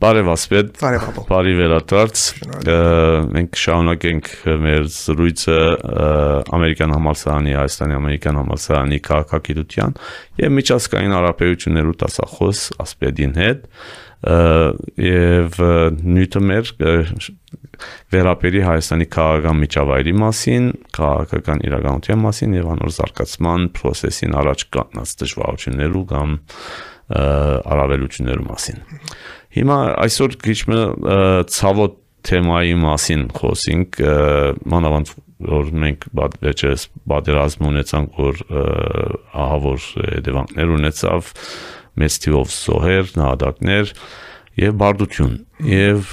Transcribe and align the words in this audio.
Բարև 0.00 0.28
ասպետ, 0.32 0.68
Բարև 0.80 1.02
ապա։ 1.10 1.22
բարի 1.28 1.50
վերադարձ։ 1.58 2.20
Ա, 2.72 2.76
Մենք 3.34 3.56
շարունակենք 3.60 4.28
մեր 4.64 4.86
զրույցը 4.94 5.56
ա, 5.60 6.06
ամերիկյան 6.56 6.94
համալսարանի, 6.96 7.52
Հայաստանի 7.58 7.96
ամերիկյան 7.98 8.38
համալսարանի 8.40 9.00
քաղաքագիտության 9.10 9.98
եւ 10.40 10.54
միջազգային 10.56 11.16
հարաբերություններու 11.18 11.96
տասախոս 12.00 12.62
ասպետին 12.86 13.36
հետ 13.44 13.66
ա, 13.68 14.38
եւ 15.04 15.60
ա, 15.60 15.74
նյութը 16.16 16.42
մեր 16.48 16.72
ա, 16.72 16.94
վերապերի 18.16 18.62
Հայաստանի 18.70 19.08
քաղաքական 19.20 19.60
միջավայրի 19.66 20.14
մասին, 20.20 20.70
քաղաքական 20.96 21.60
իրականության 21.68 22.24
մասին 22.24 22.56
եւ 22.56 22.72
անոր 22.72 22.94
զարգացման 22.96 23.68
process-ին 23.76 24.36
առաջ 24.40 24.64
կանգնած 24.76 25.14
դժվարություններու 25.24 26.04
կամ 26.14 26.34
ա, 26.40 27.22
առավելություններու 27.74 28.48
մասին։ 28.48 28.82
Հիմա 29.56 29.78
այսօր 30.04 30.36
քիչ 30.44 30.58
ցավոտ 31.50 31.98
թեմայի 32.28 32.76
մասին 32.84 33.26
խոսենք, 33.34 34.00
մանավանդ 34.70 35.12
որ 35.50 35.70
մենք 35.82 36.08
բաժես 36.16 36.86
բادرազմ 37.08 37.68
ունեցանք, 37.70 38.18
որ 38.20 38.40
ահա 38.52 39.60
որ 39.66 39.86
դեվանքներ 40.26 40.74
ունեցավ 40.76 41.30
մեծ 42.00 42.18
թիվով 42.24 42.50
սոհեր, 42.54 43.14
նահատակներ 43.18 43.94
եւ 44.60 44.74
բարդություն։ 44.80 45.36
Եվ 45.70 46.10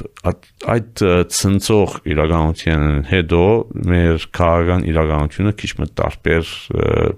այդ 0.72 1.02
ցնցող 1.34 1.96
իրականության 2.14 2.86
հետո 3.10 3.42
մեր 3.92 4.28
քաղաքական 4.38 4.86
իրականությունը 4.92 5.54
քիչ 5.62 5.72
մը 5.82 5.88
տարբեր 6.02 6.54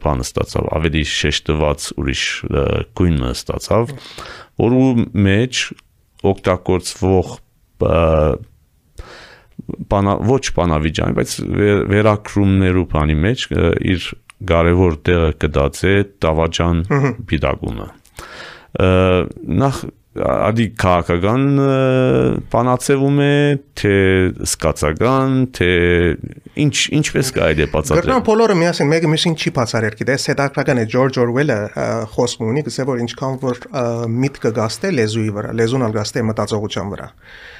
բան 0.03 0.23
ստացավ, 0.25 0.69
ավելի 0.79 1.03
շեշտված 1.13 1.87
ուրիշ 1.99 2.23
գույն 2.99 3.21
ստացավ, 3.29 3.93
որու 4.63 4.89
մեջ 5.27 5.63
օգտագործվող 6.29 7.27
բանա 9.89 10.13
ոչ 10.29 10.41
բանավիճանի, 10.57 11.13
բայց 11.19 11.31
վեր- 11.59 11.83
վերակրումներու 11.93 12.85
բանի 12.93 13.15
մեջ 13.25 13.39
իր 13.93 14.07
կարևոր 14.49 14.93
տեղը 15.05 15.31
կդած 15.43 15.79
է 15.89 15.95
տավաճան 16.23 16.77
բիդագումը։ 17.29 17.87
Ը, 18.79 18.89
Նախ 19.63 19.75
ադի 20.17 20.65
քաղաքական 20.81 21.43
ը, 21.61 21.73
բանացևում 22.49 23.19
է, 23.21 23.33
թե 23.77 23.91
սկացական, 24.47 25.35
թե 25.53 25.69
ինչ 26.65 26.73
ինչպես 26.97 27.29
կարելի 27.35 27.63
է 27.65 27.67
բացատրել։ 27.75 28.01
Գրնան 28.07 28.25
բոլորը 28.25 28.55
միասին 28.59 28.89
մեկը 28.89 29.11
մյուսին 29.13 29.37
չի 29.37 29.53
բացարեր 29.59 29.97
գիտես 29.99 30.25
հետաքրական 30.31 30.81
է 30.81 30.87
Ջորջ 30.95 31.19
Օրվելը 31.23 31.59
խոսում 32.15 32.49
ունի 32.49 32.65
գսե 32.65 32.87
որ 32.89 33.03
ինչքան 33.05 33.39
որ 33.45 33.61
միտքը 34.25 34.51
գաստե 34.57 34.91
լեզուի 34.97 35.31
վրա 35.37 35.53
լեզուն 35.61 35.87
ալ 35.87 35.95
գաստե 35.99 36.25
մտածողության 36.29 36.93
վրա 36.95 37.09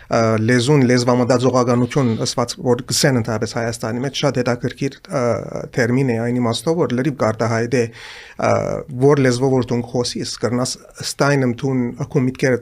լեզուն 0.09 0.83
լեզվամտածողականություն 0.89 2.08
ըսված 2.25 2.53
որ 2.66 2.80
գսեն 2.89 3.20
ընդհանրապես 3.20 3.52
Հայաստանի 3.59 4.00
մեջ 4.05 4.22
շատ 4.23 4.39
հետաքրքիր 4.39 4.95
տերմին 5.75 6.09
է 6.09 6.16
այն 6.23 6.39
իմաստով 6.39 6.80
որ 6.80 6.95
լրիվ 6.97 7.20
գարտահայտ 7.22 7.77
է 7.77 7.83
որ 9.05 9.22
լեզվով 9.27 9.53
որ 9.53 9.67
դու 9.70 9.80
խոսիս 9.94 10.33
կրնաս 10.42 10.73
ստայնմ 11.05 11.53
դու 11.61 11.75
ակու 12.40 12.50
միտքեր 12.50 12.56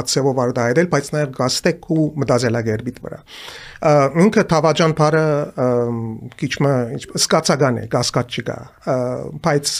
ածևով 0.00 0.40
արդայել 0.44 0.88
բայց 0.92 1.08
նաև 1.14 1.32
գաստեք 1.36 1.88
ու 1.96 2.04
մտածելակերպիտ 2.22 3.00
վրա 3.06 3.20
ինքը 3.76 4.44
թավաճան 4.50 4.94
բարը 4.96 5.22
քիչմը 6.40 6.72
սկացական 7.20 7.80
է, 7.82 7.84
կասկած 7.92 8.38
չկա, 8.40 8.56
բայց 9.44 9.72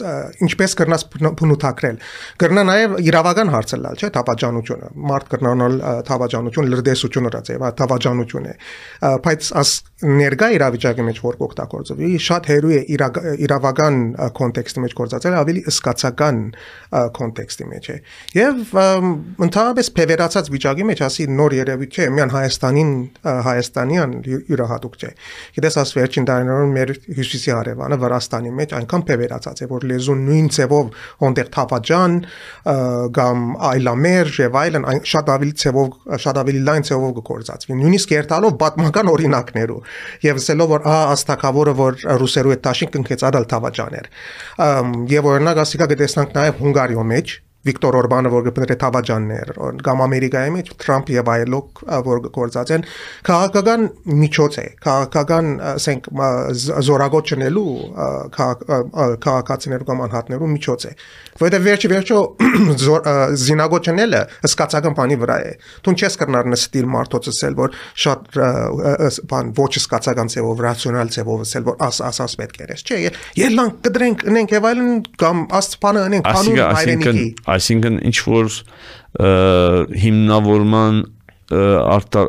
ինչպես 0.47 0.77
կրնաս 0.81 1.05
փնութակրել։ 1.41 1.99
Կրնա 2.43 2.65
նաև 2.69 2.97
իրավական 3.07 3.53
հարցը 3.55 3.79
լալ, 3.81 3.97
չէ, 3.97 4.11
թավաճանությունը։ 4.17 4.91
Մարդ 5.11 5.31
կրնանալ 5.33 5.79
թավաճանություն 6.11 6.71
լրդեսությունը 6.75 7.33
ռացե, 7.37 7.59
վա 7.63 7.73
թավաճանություն 7.81 8.47
է։ 8.47 8.55
Բայց 9.27 9.51
աս 9.63 9.73
ներկա 10.07 10.49
իրավիճակի 10.57 11.05
մեջ 11.07 11.21
որ 11.25 11.39
կօգտագործվի, 11.41 12.11
շատ 12.27 12.49
հերու 12.53 12.73
է 12.77 12.81
իրավական 13.47 14.01
կոնտեքստի 14.37 14.83
մեջ 14.85 14.97
գործածել, 15.01 15.37
ավելի 15.41 15.63
սկացական 15.73 16.43
կոնտեքստի 17.17 17.69
մեջ 17.73 17.89
է։ 17.89 17.97
Եվ 18.37 18.77
ընդհանրապես 19.37 19.89
փեվերացած 19.97 20.47
վիճակի 20.53 20.85
մեջ 20.89 21.01
ասի 21.07 21.25
նոր 21.37 21.55
երևույթ 21.57 21.97
չէ, 21.97 22.05
միան 22.17 22.31
Հայաստանին 22.33 22.91
Հայաստանյան 23.47 24.13
յու- 24.27 24.41
յուրահատուկ 24.51 24.95
չէ։ 24.97 25.11
Գիտես 25.57 25.77
աս 25.83 25.91
վերջին 25.97 26.27
տարիներում 26.31 26.73
մեր 26.77 26.93
հյուսիսի 27.17 27.53
հարևանը 27.57 27.99
Վրաստանի 28.07 28.53
մեջ 28.57 28.75
այնքան 28.81 29.05
փեվերացած 29.11 29.57
է, 29.61 29.69
որ 29.77 29.87
լեզուն 29.93 30.21
նույն 30.27 30.49
ցևով 30.57 30.87
հոնդեր 31.27 31.49
թավաճան 31.57 32.13
ա, 32.17 32.77
կամ 33.17 33.39
այլամեր 33.77 34.27
եւ 34.47 34.59
այլն 34.63 34.89
այն 34.97 35.01
շատ 35.13 35.27
ավելի 35.37 35.55
ցևով 35.67 35.89
շատ 36.27 36.37
ավելի 36.47 36.61
լայն 36.67 36.87
ցևով 36.87 37.11
կգործածվի։ 37.21 37.79
Նույնիսկ 37.83 38.09
երթալով 38.17 38.53
պատմական 38.63 39.13
օրինակներով 39.17 39.81
եւ 40.27 40.41
ասելով 40.41 40.69
որ 40.77 40.87
ահա 40.87 41.05
աստակավորը 41.17 41.75
որ 41.77 41.93
ռուսերու 42.25 42.55
հետ 42.57 42.63
տաշին 42.67 42.93
կնքեց 42.97 43.27
ադալ 43.31 43.51
թավաճաներ։ 43.53 44.11
Ամ, 44.67 44.95
Եվ 45.17 45.29
օրինակ 45.37 45.61
ասիկա 45.67 45.87
կտեսնանք 45.93 46.37
նաեւ 46.37 46.63
Հունգարիո 46.67 47.05
մեջ 47.13 47.37
Վիկտոր 47.67 47.99
Օրբանը 48.01 48.33
որ 48.33 48.47
գտնե 48.47 48.77
թավաճաններ 48.83 49.53
կամ 49.87 50.03
Ամերիկայի 50.07 50.53
մեջ 50.57 50.73
Թրամփ 50.83 51.13
եւ 51.17 51.31
այլոք 51.35 51.83
որ 52.07 52.23
գործած 52.37 52.73
են 52.77 52.87
քաղաքական 53.27 53.87
միջոց 54.23 54.59
է 54.63 54.67
քաղաքական 54.87 55.53
ասենք 55.75 56.11
զորագոտ 56.87 57.33
չնելու 57.37 57.71
քաղաքացիներու 58.37 59.89
կամ 59.91 60.05
անհատներու 60.07 60.51
միջոց 60.57 60.87
է 60.87 60.93
որովհետեւ 61.37 61.67
վերջի 61.67 61.89
վերջո 61.93 62.19
զինագոտ 63.47 63.89
չնելը 63.91 64.21
սկացական 64.49 64.97
բանի 64.97 65.19
վրա 65.21 65.37
է 65.47 65.51
դու 65.87 65.95
չես 65.97 66.17
կրնար 66.23 66.51
նստիլ 66.53 66.89
մարդոց 66.95 67.29
ասել 67.33 67.57
որ 67.61 67.77
շատ 68.05 68.39
բան 69.33 69.53
ոչ 69.59 69.73
սկացական 69.83 70.33
ձևով 70.33 70.63
ռացիոնալ 70.67 71.13
ձևով 71.17 71.45
ասել 71.47 71.67
որ 71.67 71.77
աս 71.87 72.01
աս 72.09 72.21
աս 72.25 72.37
պետք 72.41 72.63
է 72.63 72.79
չէ 72.87 73.01
ելանք 73.43 73.79
կդրենք 73.87 74.25
ընենք 74.33 74.55
եւ 74.57 74.69
այլն 74.71 74.91
կամ 75.21 75.43
աստփանը 75.61 76.05
qanun 76.07 76.27
այսինքն, 76.33 76.77
հայրենիքի 76.77 77.27
այսինքն 77.57 78.01
ինչ 78.11 78.17
որ 78.27 78.49
հիմնավորման 80.03 80.99
ը, 81.47 81.63
արտա- 81.95 82.27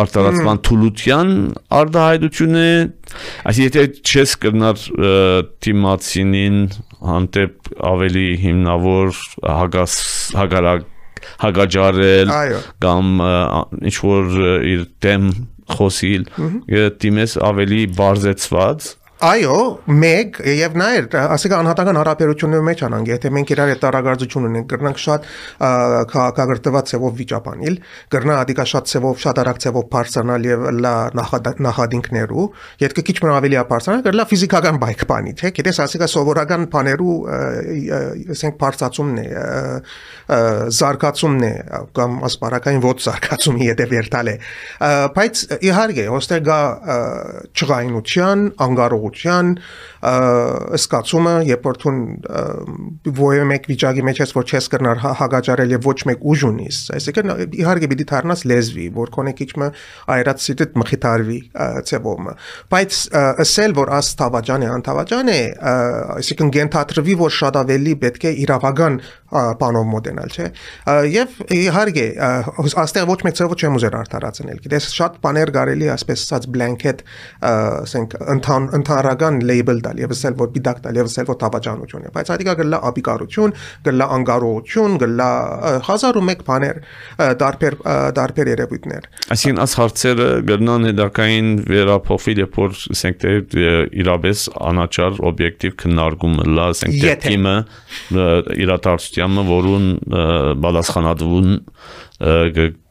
արտարացման 0.00 0.60
թուլության 0.66 1.32
արդահայտություն 1.78 2.56
է 2.60 2.68
այսինքն 3.50 3.66
եթե 3.66 3.84
չես 4.12 4.34
կրնար 4.44 4.84
թիմացինին 5.66 6.58
հանդեպ 7.10 7.72
ավելի 7.92 8.26
հիմնավոր 8.46 9.12
հագաս 9.60 9.96
հագարակ 10.40 10.86
հագաջարել 11.42 12.32
Այո։ 12.36 12.58
կամ 12.86 13.12
ինչ 13.90 13.96
որ 14.06 14.36
իր 14.72 14.82
դեմ 15.04 15.28
խոսիլ 15.76 16.26
դիմես 17.02 17.32
ավելի 17.50 17.80
բարձեցված 17.98 18.88
Այո, 19.16 19.52
մեկ 19.88 20.42
եւ 20.44 20.74
նաեւ 20.76 21.14
ասիկա 21.16 21.56
անհատական 21.62 21.96
հարաբերությունների 21.96 22.64
մեջ 22.66 22.80
անանք, 22.84 23.10
եթե 23.14 23.30
մենք 23.32 23.52
իրար 23.54 23.70
հետ 23.72 23.78
տարագարձություն 23.80 24.48
ունենք, 24.50 24.66
կրնանք 24.68 24.98
շատ 25.00 25.28
քաղաքագրտված 26.12 26.90
ցևով 26.92 27.14
վիճապանել, 27.20 27.78
կրնա 28.12 28.36
ադիկա 28.44 28.66
շատ 28.72 28.90
ցևով, 28.92 29.14
շատ 29.24 29.40
արագ 29.40 29.60
ցևով 29.64 29.86
բարձրանալ 29.96 30.48
եւ 30.50 30.66
լա 30.84 30.92
նախադ- 31.16 31.62
նախադինքներու, 31.64 32.44
եթե 32.84 33.04
քիչ 33.08 33.16
մը 33.24 33.32
ավելի 33.40 33.56
ապարցանալ, 33.64 34.04
կրնա 34.04 34.24
ֆիզիկական 34.36 34.80
բայկ 34.84 35.06
բանի, 35.08 35.32
չէ՞, 35.32 35.48
գիտես 35.56 35.80
ասիկա 35.86 36.10
սովորական 36.12 36.68
բաներու 36.76 37.16
ասենք 38.36 38.60
բարձացումն 38.60 39.16
է, 39.16 39.26
զարգացումն 40.76 41.42
է 41.46 41.52
կամ 41.96 42.20
ասպարակային 42.28 42.84
ոչ 42.84 42.96
զարգացումի 43.06 43.68
եթե 43.70 43.84
վերտալ 43.96 44.26
է 44.26 44.36
բայց 45.16 45.42
իհարկե 45.70 46.06
ոստեղ 46.10 46.40
գա 46.50 46.60
չղայնության 47.56 48.46
անկարողության 48.66 49.05
ա, 49.06 50.14
սկացումը 50.76 51.34
երբ 51.50 51.66
որ 51.66 51.80
դու 53.06 53.14
ոյե 53.16 53.46
մեկ 53.52 53.68
վիճակի 53.70 54.04
մեջ 54.06 54.20
ես 54.22 54.34
որ 54.36 54.46
չես 54.50 54.68
կրնար 54.72 55.02
հա- 55.02 55.14
հագաճարել 55.20 55.74
եւ 55.76 55.88
ոչ 55.90 55.98
մեկ 56.10 56.24
ուժ 56.32 56.44
ունիս 56.50 56.78
այսինքն 56.96 57.32
իհարկե 57.60 57.90
պիտի 57.92 58.06
դառնաս 58.12 58.44
լեզվի 58.52 58.86
որ 58.96 59.12
կոնե 59.16 59.34
քիչ 59.40 59.50
մը 59.62 59.68
այրած 60.16 60.46
սիտդ 60.46 60.78
մխիթարվի 60.82 61.38
ցեվոմը 61.90 62.34
բայց 62.76 63.00
ասել 63.46 63.76
որ 63.80 63.92
աս 63.96 64.10
թավաճան 64.22 64.66
է 64.66 64.70
անթավաճան 64.76 65.32
է 65.36 65.40
այսինքն 66.16 66.52
գենթատրվի 66.56 67.16
որ 67.22 67.36
շատ 67.36 67.60
ավելի 67.62 67.94
պետք 68.06 68.26
է 68.30 68.34
իրավական 68.46 69.00
բանով 69.60 69.86
մոդենալ 69.90 70.34
չէ 70.36 70.46
եւ 71.10 71.38
իհարկե 71.56 72.06
ա, 72.14 72.28
աստեղ 72.82 73.08
ոչ 73.10 73.18
մեկ 73.26 73.38
ցեվով 73.40 73.56
չեմ 73.58 73.78
ուզեր 73.80 73.96
արդարացնել 74.00 74.60
գիտես 74.66 74.86
շատ 74.96 75.18
բաներ 75.24 75.52
կարելի 75.56 75.90
ասպես 75.96 76.22
ասած 76.26 76.46
blanket 76.54 77.02
ասենք 77.50 78.16
ընթան 78.36 78.68
ընդհանրական 78.96 79.40
label 79.46 79.80
տալ 79.84 80.00
եւ 80.00 80.12
ասել 80.14 80.36
որ 80.40 80.50
պիտակ 80.54 80.80
տալ 80.84 80.98
եւ 81.00 81.08
ասել 81.10 81.26
որ 81.28 81.38
թավաճանություն 81.42 82.06
է 82.06 82.12
բայց 82.14 82.30
այդիկա 82.34 82.54
գլա 82.60 82.78
ապիկարություն 82.90 83.54
գլա 83.86 84.06
անկարողություն 84.16 84.96
գլա 85.02 85.28
հազար 85.86 86.18
ու 86.20 86.24
մեկ 86.26 86.44
բաներ 86.46 86.80
դարբեր 87.42 87.76
դարբեր 88.16 88.50
երևույթներ 88.52 89.08
Այսինքն 89.36 89.62
աս 89.66 89.76
հարցերը 89.80 90.28
գրնան 90.50 90.88
հետակային 90.90 91.50
վերափոխվել 91.70 92.42
երբ 92.44 92.58
որ 92.62 92.80
ասենք 92.96 93.20
թե 93.26 93.34
իրապես 94.06 94.46
անաչար 94.70 95.20
օբյեկտիվ 95.30 95.76
քննարկումը 95.84 96.48
լա 96.56 96.66
ասենք 96.76 96.98
թե 97.04 97.14
թիմը 97.26 97.56
իրադարձությանը 98.66 99.46
որուն 99.52 99.86
ը, 100.06 100.26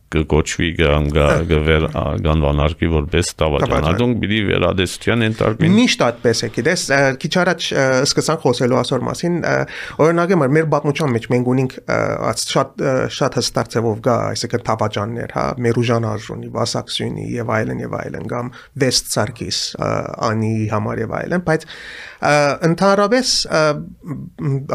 բալասխանատուն 0.05 0.15
ը, 0.15 0.15
գ- 0.15 0.25
կոչվի 0.29 0.69
կամ 0.79 1.07
գվեր 1.49 1.85
գանվանարկվի 2.25 2.89
որպես 2.93 3.31
տավաճան։ 3.41 3.87
Ադոնք 3.89 4.19
պիտի 4.21 4.39
վերադեսության 4.49 5.25
ենթարկվին։ 5.25 5.75
Միշտ 5.75 6.03
այդպես 6.05 6.41
է, 6.45 6.49
գիտես, 6.55 6.83
քիչ 7.21 7.31
առաջ 7.41 7.67
սկսանք 8.05 8.45
խոսելու 8.45 8.79
ասոր 8.81 9.05
մասին, 9.09 9.37
օրինակ 10.05 10.33
եմ 10.35 10.45
մեր 10.55 10.69
պատմության 10.75 11.13
մեջ 11.15 11.27
մենք 11.35 11.51
ունենք 11.55 11.75
շատ 12.55 12.85
շատ 13.15 13.37
հստակ 13.39 13.71
ձևով 13.75 14.01
գա, 14.05 14.15
այսինքն 14.35 14.65
տավաճաններ, 14.69 15.35
հա, 15.35 15.45
Մերուժան 15.65 16.07
արժունի, 16.11 16.49
Վասակսյունի 16.55 17.25
եւ 17.35 17.53
այլն 17.55 17.83
եւ 17.85 17.95
այլն 17.99 18.29
կամ 18.35 18.51
Վեստ 18.85 19.11
Սարգիս 19.15 19.59
անի 20.29 20.53
համար 20.75 21.01
եւ 21.05 21.15
այլն, 21.19 21.45
բայց 21.45 21.67
ընդհանրապես 22.25 23.31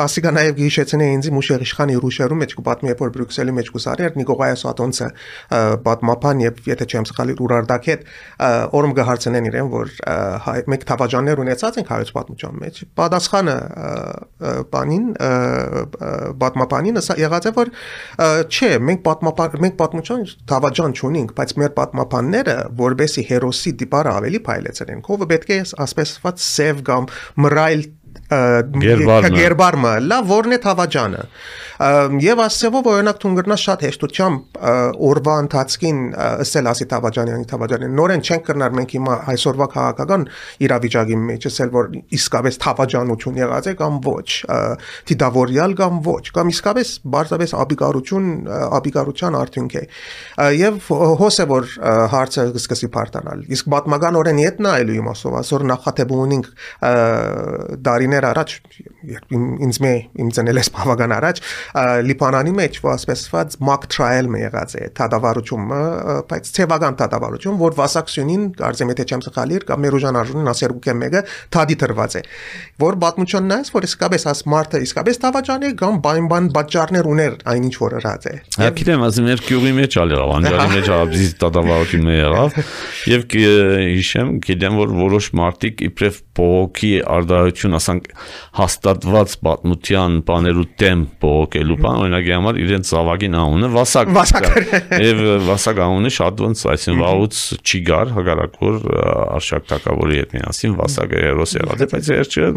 ասիկա 0.00 0.32
նաև 0.36 0.58
գիշեցնե 0.60 1.06
ինձ 1.16 1.28
մուշեր 1.34 1.64
իշխանի 1.66 1.96
ռուշերու 2.04 2.38
մեջ 2.40 2.54
կպատմի 2.60 2.94
որ 3.00 3.12
բրյուսելի 3.16 3.54
մեջ 3.56 3.70
կուսարի 3.74 4.10
Նիկողայ 4.20 4.50
Սատոնցը 4.60 5.08
պատմապան 5.86 6.42
եւ 6.44 6.60
եթե 6.70 6.88
չեմ 6.90 7.08
սխալի 7.10 7.36
ուրարդակ 7.46 7.88
հետ 7.90 8.04
օրում 8.80 8.94
կհարցնեն 8.98 9.48
իրեն 9.50 9.70
որ 9.74 9.92
մեկ 10.74 10.86
թավաջաններ 10.90 11.42
ունեցած 11.44 11.80
ենք 11.80 11.92
հայոց 11.94 12.12
պատմության 12.16 12.60
մեջ 12.64 12.80
պատասխանը 13.00 13.56
բանին 14.74 15.06
պատմապանին 16.44 17.02
եղած 17.20 17.50
է 17.50 17.54
որ 17.60 17.72
չէ 18.50 18.72
մենք 18.90 19.04
պատմապան 19.08 19.58
մենք 19.66 19.78
պատմության 19.80 20.26
թավաջան 20.50 20.96
չունենք 21.00 21.34
բայց 21.40 21.56
մեր 21.60 21.74
պատմապանները 21.80 22.56
որբեսի 22.80 23.26
հերոսի 23.30 23.74
դիպարը 23.80 24.14
ավելի 24.20 24.40
փայլեցրեն 24.50 25.04
կովը 25.06 25.30
պետք 25.30 25.54
է 25.54 25.60
ասպես 25.86 26.10
ասված 26.10 26.42
սև 26.44 26.84
կամ 26.86 27.08
մռայլ 27.44 27.86
գերբարմը 28.30 29.94
լավ 30.06 30.30
որն 30.30 30.54
է 30.54 30.58
թավաջանը 30.66 31.24
եւ 32.20 32.40
ասեվով 32.44 32.88
օրինակ 32.90 33.18
թուն 33.22 33.36
գրնա 33.38 33.56
շատ 33.60 33.82
հեշտությամբ 33.86 34.58
օրվա 35.08 35.34
ընթացքին 35.46 36.00
ասել 36.20 36.66
ասի 36.70 36.86
թավաջանյանի 36.90 37.46
թավաջանյան 37.50 37.94
նորեն 37.96 38.24
չենք 38.26 38.44
կրնար 38.50 38.74
մենք 38.76 38.92
հիմա 38.96 39.14
այսօրվա 39.32 39.68
քաղաքական 39.74 40.26
իրավիճակի 40.66 41.16
մեջ 41.30 41.46
ասել 41.50 41.72
որ 41.76 41.88
իսկապես 42.20 42.60
թավաջանություն 42.64 43.40
եղած 43.40 43.70
է 43.70 43.74
կամ 43.80 43.96
ոչ 44.04 44.28
դիտավորյալ 45.10 45.76
կամ 45.80 46.02
ոչ 46.04 46.24
կամ 46.36 46.52
իսկապես 46.52 46.92
բարձրապես 47.16 47.56
աբիգարություն 47.64 48.28
աբիգարության 48.80 49.40
արդյունք 49.40 49.78
է 49.80 49.84
եւ 50.60 50.92
հոս 51.24 51.40
է 51.40 51.48
որ 51.50 51.72
հարցը 52.12 52.46
սկսի 52.60 52.92
բարտանալ 52.92 53.46
իսկ 53.56 53.72
պատմական 53.72 54.20
օրեն 54.20 54.44
իդ 54.44 54.62
նայելու 54.68 55.00
իմաստով 55.00 55.40
ասոր 55.40 55.66
նախատեբում 55.70 56.22
ունենք 56.28 56.52
դարիներ 57.88 58.19
առաջ 58.30 58.54
ինձ 59.66 59.78
մե 59.84 59.92
իմ 60.20 60.30
ծնելես 60.36 60.70
բավական 60.76 61.14
առաջ 61.16 61.40
Լիբանանի 62.10 62.52
մեջ 62.60 62.78
ասպեսված 62.90 63.56
mock 63.64 63.86
trial-ը 63.92 64.40
եղած 64.40 64.74
է 64.80 64.88
դատավարությունը 65.00 65.80
բայց 66.30 66.50
ցեվական 66.56 66.98
դատավարություն 67.00 67.58
որ 67.60 67.76
վասակցյունին 67.80 68.44
կարծեմ 68.60 68.92
եթե 68.94 69.06
չեմ 69.10 69.24
սխալիր 69.26 69.66
կամ 69.70 69.84
Մերուժան 69.84 70.18
արժունին 70.20 70.50
ասերուկե 70.52 70.94
մեկը 71.00 71.22
թադի 71.54 71.76
տրված 71.80 72.16
է 72.20 72.22
որ 72.84 72.98
պատմությունն 73.04 73.56
այս 73.56 73.72
որ 73.76 73.88
իսկապես 73.90 74.26
աս 74.30 74.42
մարտը 74.54 74.82
իսկապես 74.86 75.20
դավաճան 75.24 75.66
է 75.70 75.72
կամ 75.80 76.00
բայն-բան 76.04 76.50
պատճառներ 76.56 77.10
ուներ 77.10 77.36
այնինչ 77.50 77.74
որ 77.80 77.96
ըրած 78.00 78.28
է 78.30 78.34
Հա 78.60 78.70
գիտեմ 78.80 79.04
ասում 79.08 79.28
մեր 79.30 79.44
գյուղի 79.50 79.72
մեջ 79.80 79.98
ալ 80.00 80.14
եղավ 80.14 80.34
անջարի 80.40 80.68
մեջ 80.74 80.90
աբզի 81.00 81.28
դատավարությունը 81.40 82.16
եղավ 82.20 82.58
եւ 83.14 83.26
հիշեմ 84.00 84.32
գիտեմ 84.46 84.78
որ 84.80 84.94
որոշ 85.00 85.30
մարտիկ 85.40 85.84
իբրև 85.90 86.20
բողոքի 86.40 86.92
արդարություն 87.16 87.78
ասանք 87.80 88.09
հաստատված 88.58 89.34
պատմության 89.46 90.16
բաներու 90.30 90.66
դեմ 90.80 91.04
բողոքելու 91.24 91.78
բան 91.80 91.98
օրինակի 92.00 92.34
համար 92.36 92.60
իրենց 92.64 92.90
զավակին 92.90 93.36
անունը 93.40 93.70
Վասակ 93.76 94.12
Վասակ 94.18 94.48
եւ 95.00 95.22
Վասակ 95.48 95.82
անունը 95.86 96.12
շատ 96.16 96.42
ոնց 96.44 96.64
այսին 96.74 97.00
վաղուց 97.00 97.40
չի 97.60 97.80
գար 97.90 98.12
հակառակոր 98.16 98.78
արշակ 99.40 99.68
թակավորի 99.70 100.20
հետ 100.20 100.34
միասին 100.36 100.76
Վասակը 100.80 101.22
հերոս 101.24 101.54
եղած 101.60 101.84
է 101.84 101.88
բայց 101.94 102.10
երջը 102.14 102.50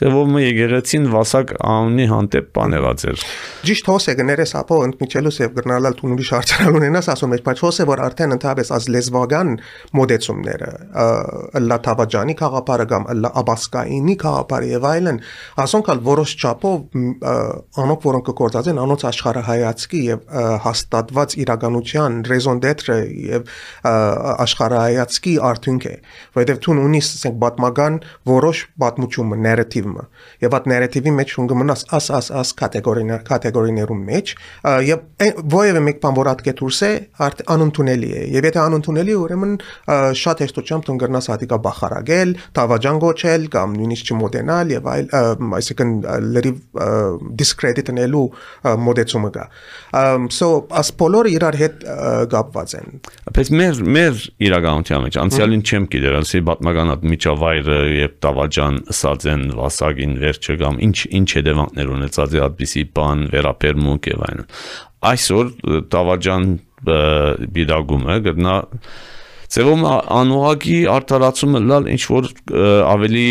ձևով 0.00 0.32
մը 0.34 0.44
եկեղեցին 0.44 1.08
Վասակ 1.14 1.54
անունի 1.74 2.08
հանդեպ 2.14 2.50
բան 2.54 2.76
եղած 2.78 3.06
էր 3.14 3.24
Ճիշտ 3.64 3.90
հոս 3.94 4.08
է 4.10 4.16
գներես 4.20 4.54
ապո 4.60 4.78
ընդմիջելուս 4.88 5.40
եւ 5.44 5.54
գրնալալ 5.58 5.98
թունուլի 5.98 6.26
շարժանալ 6.28 6.78
ունենաս 6.80 7.10
ասում 7.14 7.34
ես 7.34 7.44
բայց 7.44 7.62
հոս 7.64 7.80
է 7.84 7.86
որ 7.90 8.02
արդեն 8.04 8.34
ընդհանրապես 8.36 8.72
ազ 8.74 8.88
լեզվական 8.94 9.52
մոդեցումները 9.98 10.70
լա 11.64 11.78
թավաջանի 11.84 12.36
խաղապարը 12.40 12.86
կամ 12.92 13.08
լա 13.24 13.30
աբասկայինի 13.40 14.16
խաղապարը 14.24 14.70
եւ 14.74 14.83
այլն 14.90 15.18
ասոնք 15.64 15.90
ալ 15.94 16.00
որոշ 16.08 16.34
չափով 16.40 16.98
անոնք 17.84 18.06
որոնք 18.08 18.28
կգործածեն 18.30 18.80
անոնց 18.84 19.04
աշխարհայացքի 19.10 20.00
եւ 20.04 20.24
հաստատված 20.64 21.36
իրականության 21.44 22.18
ռեզոն 22.30 22.62
դետրը 22.64 22.98
եւ 23.34 23.52
աշխարհայացքի 24.44 25.34
արդյունք 25.50 25.88
է 25.88 25.94
որովհետեւ 26.38 26.60
ցուն 26.64 26.82
ունի 26.84 27.02
ասենք 27.04 27.38
պատմական 27.44 27.98
որոշ 28.34 28.62
պատմություն 28.84 29.34
նարատիվը 29.44 30.04
եւ 30.44 30.56
այդ 30.58 30.68
նարատիվի 30.74 31.14
մեջ 31.18 31.34
ունգ 31.44 31.54
մնաս 31.64 31.84
աս 31.98 32.10
աս 32.18 32.30
աս 32.40 32.52
կատեգորիներ 32.60 33.24
կատեգորիներում 33.28 34.02
մեջ 34.10 34.34
եւ 34.88 35.24
ովևէ 35.54 35.82
մեկ 35.88 36.00
բան 36.04 36.18
որ 36.18 36.30
ատկե 36.34 36.54
դուրս 36.60 36.80
է 36.84 36.92
անընդունելի 37.54 38.10
է 38.14 38.22
եւ 38.34 38.48
եթե 38.48 38.60
անընդունելի 38.64 39.16
ուրեմն 39.24 39.54
շատ 40.24 40.42
հեշտությամբ 40.44 40.86
դու 40.88 40.96
գրնաս 41.04 41.28
հատիկա 41.32 41.58
բախարագել, 41.64 42.34
տավաջան 42.58 43.00
գոչել 43.04 43.46
կամ 43.54 43.76
նույնիսկ 43.78 44.10
չմոդենալ 44.14 44.73
եւ 44.74 44.88
այլ 44.94 45.08
այսինքն 45.58 45.92
լրիվ 46.34 46.58
discredit-նելու 47.40 48.24
մոդեցումը 48.84 49.30
կա 49.36 49.46
so 50.34 50.50
as 50.80 50.92
բոլորը 51.00 51.34
իրար 51.34 51.58
հետ 51.62 51.86
կապված 52.34 52.76
են 52.80 52.90
բայց 53.38 53.52
մեր 53.60 53.82
մեր 53.98 54.22
իրականության 54.48 55.06
մեջ 55.06 55.18
անցյալին 55.24 55.64
չեմ 55.64 55.88
գիտեր 55.94 56.18
ասի 56.20 56.42
պատմականատ 56.50 57.06
միջավայրը 57.14 57.80
եւ 57.94 58.16
տավաջան 58.24 58.80
ասած 58.94 59.28
են 59.34 59.46
վասագին 59.60 60.14
վերջը 60.24 60.58
կամ 60.64 60.80
ինչ 60.88 60.98
ինչ 61.20 61.28
հետևանքներ 61.38 61.94
ունեցած 61.98 62.34
է 62.34 62.44
այդպիսի 62.48 62.84
բան 62.98 63.26
վերապերմունք 63.34 64.10
եւ 64.14 64.24
այլն 64.28 64.46
այսօր 65.14 65.50
տավաջան 65.94 66.46
բիդագումը 67.54 68.16
գտնա 68.28 68.54
Ձևում 69.52 69.84
անուղակի 69.90 70.78
արտարացումը 70.94 71.60
լալ 71.68 71.88
ինչ 71.94 72.02
որ 72.10 72.30
ավելի 72.94 73.28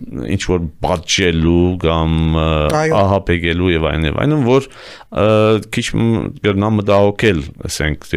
ինչ 0.00 0.40
որ 0.48 0.62
բաճելու 0.84 1.64
կամ 1.82 2.14
ահապեկելու 3.00 3.72
եւ 3.74 3.86
այն 3.90 4.06
եւ 4.08 4.20
այնն 4.24 4.46
որ 4.46 4.68
քիչ 5.76 5.86
գրնա 6.46 6.70
մտահոգել 6.78 7.42
ասենք 7.68 8.08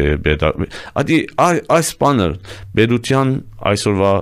ադի 1.02 1.18
այս 1.44 1.92
բանը 2.00 2.30
բերության 2.78 3.34
այսօրվա 3.74 4.14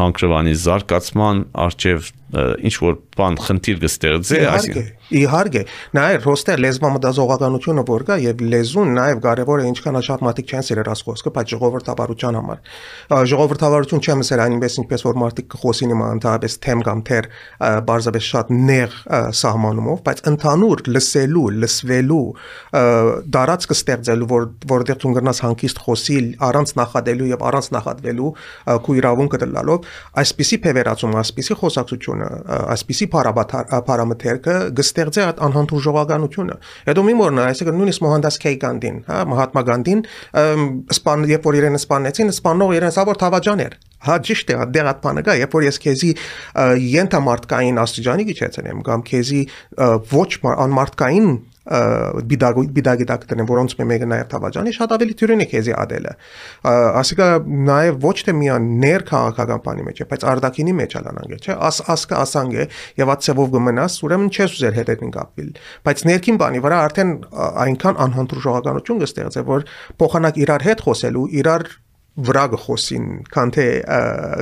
հանքրվանի 0.00 0.54
զարգացման 0.66 1.42
արժեվ 1.66 2.12
ինչ 2.36 2.74
որ 2.82 2.96
բան 3.16 3.36
խնդիր 3.38 3.76
կստեղծի 3.84 4.38
այսինքն 4.50 4.96
իհարկե 5.14 5.60
նաև 5.94 6.24
ռոստեր 6.26 6.60
լեզվամտազողականությունը 6.64 7.82
որ 7.86 8.04
կա 8.08 8.16
եւ 8.18 8.40
լեզուն 8.50 8.88
նաև 8.96 9.20
կարեւոր 9.22 9.62
է 9.62 9.66
ինչքան 9.70 9.98
շատ 10.06 10.24
մարդիկ 10.26 10.50
չեն 10.50 10.64
սիրել 10.66 10.90
աս 10.90 11.02
խոսքը 11.06 11.32
բայց 11.36 11.52
ժողովրդավարության 11.54 12.38
համար 12.40 12.58
ժողովրդավարություն 13.30 14.02
չեմ 14.02 14.24
ասել 14.26 14.42
այնպես 14.46 14.78
ինչպես 14.82 15.06
որ 15.06 15.20
մարդիկ 15.22 15.48
կխոսին 15.54 15.94
իմ 15.94 16.02
ընդհանրապես 16.06 16.58
թեմ 16.66 16.82
կամ 16.90 17.04
թեր 17.06 17.28
բարձրապես 17.86 18.30
շատ 18.34 18.52
նեղ 18.66 18.98
սահմանումով 19.38 20.02
բայց 20.10 20.22
ընդհանուր 20.32 20.82
լսելու 20.96 21.46
լսվելու 21.62 22.26
դարած 23.36 23.68
կստեղծելու 23.70 24.30
որ 24.34 24.48
որտեղ 24.74 25.00
դու 25.06 25.14
գրնաս 25.20 25.42
հանկիստ 25.46 25.82
խոսիլ 25.86 26.28
առանց 26.50 26.74
նախադելու 26.82 27.30
եւ 27.30 27.46
առանց 27.46 27.70
նախադվելու 27.76 28.30
քու 28.86 28.96
իրավունքը 28.96 29.42
դլալով 29.46 29.75
այսպիսի 30.22 30.58
փեվերացում 30.66 31.16
այսպիսի 31.22 31.56
խոսակցությունը 31.62 32.28
այսպիսի 32.76 33.08
պարամետրը 33.86 34.56
գստեղծե 34.76 35.24
այդ 35.26 35.42
անհանդուր 35.46 35.84
ժողովականությունը 35.86 36.58
հետո 36.90 37.04
մի 37.06 37.16
մորնա 37.20 37.48
այսինքն 37.50 37.80
նույնիսկ 37.80 38.06
Մոհանդաս 38.06 38.40
Քեյ 38.46 38.56
Գանդին 38.66 39.00
հա 39.06 39.18
Մահատմա 39.32 39.64
Գանդին 39.70 40.04
սպան 40.96 41.26
երբ 41.32 41.50
որ 41.50 41.60
իրեն 41.60 41.80
սպանեցին 41.80 42.32
սպանող 42.36 42.76
իրեն 42.76 42.96
սավոր 42.96 43.20
թավաջան 43.22 43.64
էր 43.66 43.76
հա 44.06 44.16
ճիշտ 44.28 44.52
է 44.54 44.56
դեր 44.76 44.88
այդ 44.92 45.02
բանը 45.06 45.22
կա 45.26 45.36
երբ 45.40 45.56
որ 45.56 45.66
ես 45.66 45.78
քեզի 45.82 46.10
ենթամարտկային 46.96 47.80
աստիճանի 47.82 48.26
գիչեցնեմ 48.30 48.82
կամ 48.86 49.04
քեզի 49.10 49.42
ոչ 50.12 50.30
անմարտկային 50.52 51.30
բիդագիտակներն 51.66 53.48
որոնց 53.50 53.74
մեկը 53.90 54.08
նաև 54.10 54.28
Թավաջանի 54.30 54.74
շատ 54.76 54.92
ավելի 54.96 55.16
թյուրին 55.20 55.42
է 55.42 55.46
քեզի 55.50 55.72
ադելը 55.82 56.12
ասիկա 57.02 57.28
նաև 57.70 57.98
ոչ 58.06 58.16
թե 58.26 58.34
միան 58.40 58.68
ներ 58.84 59.04
քաղաքական 59.10 59.62
բանի 59.66 59.86
մեջ 59.86 60.02
է 60.04 60.08
բայց 60.12 60.26
արդակինի 60.32 60.76
մեջ 60.80 60.96
ալանանգ 61.00 61.34
է 61.36 61.40
չէ 61.42 61.56
աս 61.66 61.80
ասկա 61.96 62.20
ասանգ 62.26 62.54
է 62.56 62.68
եւ 63.02 63.12
ածեվով 63.16 63.50
գմնաս 63.56 63.98
ուրեմն 64.06 64.30
չես 64.36 64.56
ուզեր 64.56 64.78
հետեւին 64.78 65.14
կապվել 65.16 65.50
բայց 65.86 66.04
ներքին 66.10 66.40
բանի 66.44 66.62
վրա 66.66 66.78
արդեն 66.86 67.10
այնքան 67.66 68.00
անհանդուրժողականություն 68.06 69.02
կստեղծե 69.02 69.44
որ 69.50 69.66
փոխանակ 70.02 70.40
իրար 70.46 70.66
հետ 70.70 70.86
խոսելու 70.86 71.26
իրար 71.42 71.68
վրա 72.16 72.42
գխոսին, 72.54 73.06
քան 73.32 73.50
թե 73.52 73.64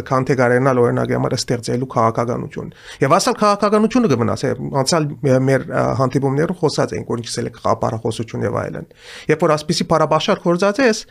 քան 0.06 0.26
թե 0.28 0.36
գարենալ 0.38 0.80
օրինակ 0.84 1.12
համար 1.16 1.34
ստեղծելու 1.34 1.88
քաղաքականություն։ 1.94 2.70
Եվ 3.02 3.14
ասալ 3.18 3.38
քաղաքականությունը 3.40 4.10
կմնաս, 4.12 4.44
անցալ 4.84 5.08
մեր 5.48 5.66
հանդիպումներում 6.00 6.60
խոսած 6.62 6.94
ենք, 6.98 7.10
որ 7.10 7.24
ինչպես 7.24 7.50
է 7.50 7.54
խաղապարախոսություն 7.58 8.46
եւ 8.46 8.58
այլն։ 8.62 8.88
Երբ 9.34 9.44
որ 9.44 9.54
ասպիսի 9.58 9.88
բարաբաշար 9.90 10.44
կորզած 10.44 10.82
ես, 10.84 11.02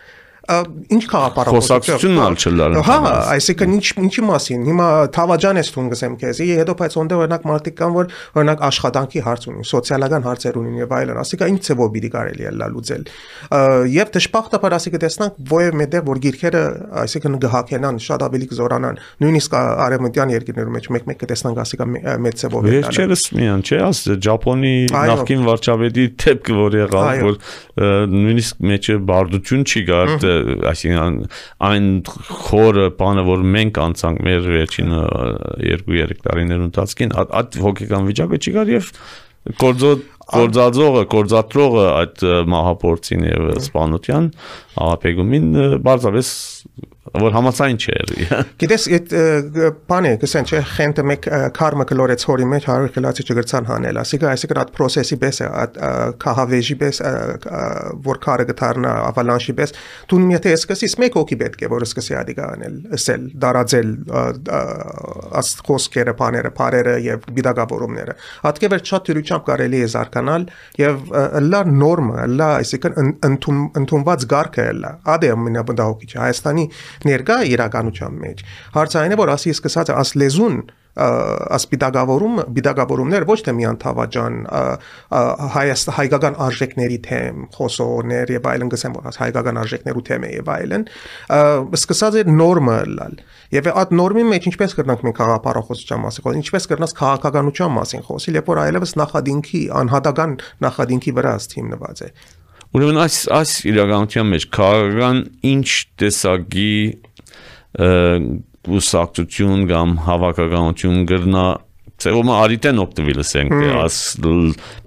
ինչ 0.44 1.04
քաղաքապարախոսությունն 1.08 2.20
ալ 2.20 2.36
չլարն։ 2.36 2.82
Հա, 2.84 2.96
այսինքն 3.32 3.76
ինչ 3.78 3.86
ինչի 4.04 4.24
մասին։ 4.28 4.66
Հիմա 4.68 4.88
Թավաջան 5.16 5.60
ես 5.62 5.70
թուն 5.72 5.88
գսեմ 5.94 6.18
քեզ։ 6.20 6.42
Հետո 6.60 6.76
բայց 6.82 6.98
ոնդե 7.00 7.20
օրինակ 7.24 7.46
մարդիկ 7.48 7.78
կան, 7.80 7.94
որ 7.96 8.10
օրինակ 8.44 8.64
աշխատանքի 8.68 9.24
հարց 9.24 9.48
ունին, 9.54 9.68
սոցիալական 9.72 10.28
հարցեր 10.28 10.60
ունին 10.60 10.82
եւ 10.84 10.96
այլն։ 11.00 11.22
Ասիկա 11.24 11.48
ինչ 11.54 11.62
ծավալ 11.64 11.92
պիտի 11.94 12.12
կարելի 12.14 12.44
է 12.44 12.54
լալուծել։ 12.60 13.08
Եվ 13.94 14.12
դժբախտաբար 14.20 14.76
ասիկա 14.84 15.02
տեսնանք 15.04 15.40
ովև 15.54 15.78
մետեղ 15.80 16.04
որ 16.12 16.22
գիրքերը 16.28 16.64
այսինքն 17.04 17.40
գահակենան, 17.44 18.02
շատ 18.04 18.26
ավելի 18.28 18.48
կզորանան։ 18.52 19.02
Նույնիսկ 19.24 19.58
արևմտյան 19.84 20.34
երկրներում 20.34 20.78
մեջ 20.78 20.90
մեկ-մեկ 20.98 21.20
կտեսնանք 21.24 21.62
ասիկա 21.64 21.88
մեծ 21.94 22.44
ծավալ։ 22.44 22.70
Վերջերս 22.74 23.26
միան, 23.38 23.64
չէ՞, 23.64 23.80
աս 23.88 24.02
Ճապոնի 24.24 24.76
նախկին 24.94 25.46
վարչապետի 25.48 26.06
դեպքը 26.24 26.58
որ 26.60 26.78
եղավ, 26.84 27.24
որ 27.24 27.38
նույնիսկ 28.14 28.64
մեջը 28.74 28.98
բարդություն 29.14 29.64
չի 29.64 29.84
գար 29.90 30.14
այսինքն 30.72 31.20
այն 31.70 31.90
խորը 32.48 32.88
բանը, 33.00 33.26
որ 33.30 33.46
մենք 33.58 33.80
անցանք 33.84 34.24
մեր 34.28 34.50
վերջին 34.54 34.96
2-3 35.64 36.24
տարիների 36.28 36.68
ընթացքին, 36.70 37.14
այդ 37.24 37.60
հոգեկան 37.68 38.10
վիճակը 38.12 38.42
չի 38.44 38.56
գար 38.58 38.74
եւ 38.74 38.92
կորձո 39.64 39.94
կորձածողը, 40.34 41.04
կորձատրողը 41.12 41.86
այդ 41.94 42.22
մահապորցին 42.54 43.26
եւ 43.28 43.50
սպանության 43.60 44.30
աղապեգումին 44.84 45.50
բարձավես 45.84 46.30
որ 47.22 47.36
համացային 47.36 47.78
չէր։ 47.78 48.12
Գիտես, 48.62 48.86
այդ 48.98 49.12
բանը, 49.90 50.12
գսեն 50.24 50.48
չէ, 50.50 50.62
խենտը 50.72 51.04
մեկ 51.12 51.28
կարմը 51.58 51.86
կլորեց 51.92 52.26
հորի 52.30 52.48
մեջ 52.54 52.68
հարը 52.70 52.92
կլացի 52.96 53.26
չգրցան 53.28 53.68
հանել։ 53.70 54.00
Ասիկա, 54.02 54.30
այսինքն 54.34 54.62
այդ 54.64 54.72
process-ի 54.78 55.18
պես 55.22 55.42
է, 55.44 55.50
այդ 55.64 55.78
քահավեժի 56.24 56.78
պես, 56.82 57.02
որ 58.08 58.22
կարը 58.24 58.48
գտարնա 58.50 58.94
ավալանշի 59.14 59.56
պես, 59.60 59.76
դու 60.10 60.22
եթե 60.34 60.56
սկսես 60.58 60.98
մեկ 61.04 61.18
հոգի 61.20 61.38
պետք 61.44 61.64
է, 61.64 61.70
որ 61.74 61.86
սկսի 61.86 62.18
ադիգա 62.24 62.48
անել, 62.54 62.80
ասել, 62.98 63.28
դարաձել 63.44 63.94
աս 65.44 65.54
խոսքերը, 65.70 66.16
բաները, 66.18 66.54
բարերը 66.58 66.96
եւ 67.04 67.28
բիդագավորումները։ 67.38 68.18
Հատկե 68.44 68.72
վերջ 68.74 68.92
շատ 68.94 69.10
դյուրությամբ 69.10 69.46
կարելի 69.50 69.84
է 69.84 69.90
զարգանալ 69.94 70.48
եւ 70.82 71.14
լա 71.44 71.62
նորմը, 71.84 72.28
լա 72.34 72.50
այսինքն 72.64 73.14
ընդունված 73.84 74.28
գարկը 74.34 74.68
լա։ 74.80 74.92
Ադե 75.14 75.32
ամենաբնդահոգիչ 75.34 76.12
Հայաստանի 76.24 76.66
ներկա 77.10 77.38
իրականության 77.56 78.22
մեջ։ 78.24 78.46
Հարցային 78.78 79.16
է 79.16 79.20
որ 79.24 79.34
ասի 79.36 79.54
սկսած 79.58 79.94
աս 79.94 80.16
լեզուն 80.22 80.58
ասպիտագավորում 80.94 82.36
բիդագավորումներ 82.54 83.24
ոչ 83.26 83.38
թե 83.48 83.54
միան 83.58 83.78
թավաջան 83.82 84.36
հայաստ 85.56 85.90
հայկական 85.98 86.38
արժեքների 86.46 87.00
թեմ 87.08 87.48
խոսողներ 87.56 88.34
եւ 88.36 88.50
այլն 88.52 88.70
գսեմ 88.74 88.98
որ 89.00 89.18
հայկական 89.24 89.60
արժեքներու 89.64 90.04
թեմ 90.10 90.28
է 90.28 90.30
եւ 90.36 90.52
այլն 90.54 90.86
սկսած 91.80 92.20
է 92.22 92.24
նորմը 92.30 92.78
լալ 92.94 93.18
եւ 93.58 93.72
այդ 93.74 93.98
նորմի 93.98 94.28
մեջ 94.30 94.48
ինչպես 94.54 94.78
կրնանք 94.78 95.04
մենք 95.10 95.20
քաղաքապարախոսության 95.24 96.06
մասին 96.06 96.28
խոսել 96.28 96.40
ինչպես 96.44 96.70
կրնաս 96.74 96.96
քաղաքականության 97.02 97.76
մասին 97.82 98.08
խոսել 98.14 98.40
երբ 98.44 98.54
որ 98.54 98.64
այլևս 98.68 98.96
նախադինքի 99.02 99.66
անհատական 99.82 100.40
նախադինքի 100.68 101.18
վրա 101.18 101.36
հիմնված 101.58 102.06
է 102.06 102.14
Ուրեմն 102.74 103.00
այս 103.04 103.18
այս 103.38 103.52
իրականության 103.70 104.30
մեջ 104.34 104.46
քաղաքական 104.56 105.20
ինչ 105.46 105.68
տեսակի 106.02 106.72
ուսակցություն 108.74 109.68
կամ 109.70 109.96
հավաքականություն 110.08 111.06
գրնա 111.12 111.46
ծեվում 112.04 112.32
արիտեն 112.34 112.82
օգտվելս 112.84 113.34
ենք 113.44 113.56
աս 113.84 113.98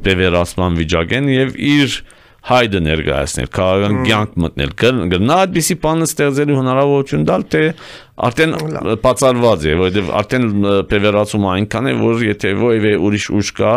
բևերասման 0.06 0.78
վիճակեն 0.80 1.32
եւ 1.36 1.58
իր 1.70 1.98
հայդը 2.46 2.80
ներկայացնել, 2.86 3.48
քաղաքական 3.56 3.96
կյանք 4.06 4.34
մտնել, 4.42 4.72
գնա 5.10 5.38
այդպիսի 5.46 5.76
բանը 5.82 6.06
ստեղծելու 6.06 6.58
հնարավորություն 6.60 7.24
տալ, 7.26 7.44
թե 7.50 7.62
արդեն 8.16 8.52
բացառված 9.04 9.64
է, 9.66 9.72
որովհետև 9.76 10.10
արդեն 10.16 10.46
պևերացումը 10.88 11.48
այնքան 11.52 11.88
է, 11.90 11.92
որ 12.00 12.22
եթե 12.26 12.52
ոևէ 12.62 12.92
ուրիշ 13.06 13.26
ուժ 13.36 13.50
կա, 13.58 13.72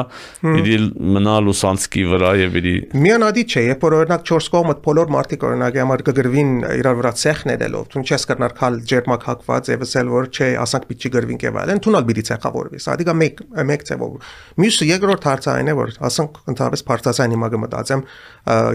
պիտի 0.46 0.78
մնա 1.18 1.34
լուսանցքի 1.44 2.04
վրա 2.14 2.32
եւ 2.40 2.54
պիտի 2.56 2.76
Միանադի 3.04 3.44
չէ, 3.50 3.64
երբ 3.68 3.84
որ 3.84 3.96
օրինակ 4.00 4.24
4 4.30 4.50
կողմը 4.56 4.76
բոլոր 4.86 5.12
մարդիկ 5.16 5.44
օրինակ 5.50 5.80
համար 5.84 6.04
կգրվին 6.08 6.54
իրար 6.80 6.98
վրա 7.00 7.12
ցեխ 7.20 7.44
ներելով, 7.50 7.90
դու 7.92 8.04
չես 8.08 8.26
կրնար 8.30 8.56
քալ 8.60 8.80
ջերմակ 8.90 9.28
հակված 9.30 9.72
եւ 9.74 9.84
ասել 9.90 10.14
որ 10.16 10.30
չէ, 10.30 10.50
ասանք 10.64 10.88
պիտի 10.90 11.12
գրվին 11.20 11.42
եւ 11.50 11.60
այլն, 11.60 11.84
դու 11.84 11.94
նալ 12.00 12.08
պիտի 12.10 12.24
ցեխավորվի։ 12.30 12.80
Սա 12.80 12.96
դիգա 13.00 13.16
մեկ 13.20 13.44
մեկ 13.70 13.86
ցեվով։ 13.90 14.32
Մյուսը 14.60 14.88
երկրորդ 14.90 15.28
հարցը 15.30 15.52
այն 15.60 15.70
է, 15.70 15.76
որ 15.80 15.94
ասանք 16.10 16.40
ընդհանրապես 16.54 16.84
բարձրացան 16.90 17.36
հիմա 17.36 17.50
կմտածեմ 17.54 18.04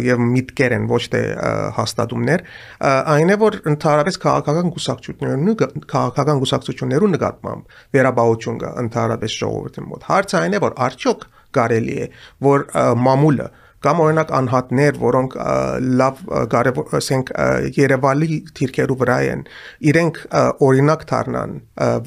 եւ 0.05 0.25
միտքեր 0.35 0.75
են 0.75 0.89
ոչ 0.91 1.03
թե 1.15 1.23
հաստատումներ, 1.79 2.45
այն 2.85 3.35
է 3.35 3.39
որ 3.45 3.59
ընդհանրապես 3.75 4.21
քաղաքական 4.25 4.73
գուսակցություններն 4.75 5.54
քաղաքական 5.61 6.41
գուսակցություններու 6.45 7.11
նկատմամբ 7.15 7.77
վերաբաություն 7.97 8.61
կա 8.63 8.71
ընդհանրապես 8.85 9.37
ժողովրդի 9.45 9.85
մոտ։ 9.91 10.07
Հարցը 10.11 10.39
այն 10.41 10.55
է, 10.55 10.63
որ 10.65 10.77
արդյոք 10.89 11.27
կարելի 11.55 11.97
է, 12.05 12.09
որ 12.45 12.67
մամուլը 13.05 13.49
կամ 13.85 14.03
օրինակ 14.05 14.33
անհատներ, 14.39 14.99
որոնք 15.03 15.37
լավ 16.01 16.23
կարևոր, 16.55 16.89
ասենք 16.99 17.33
Երևանի 17.79 18.39
թիրքերու 18.59 18.99
վրա 19.01 19.19
են, 19.35 19.45
իրենք 19.91 20.21
օրինակ 20.65 21.05
դառնան, 21.11 21.55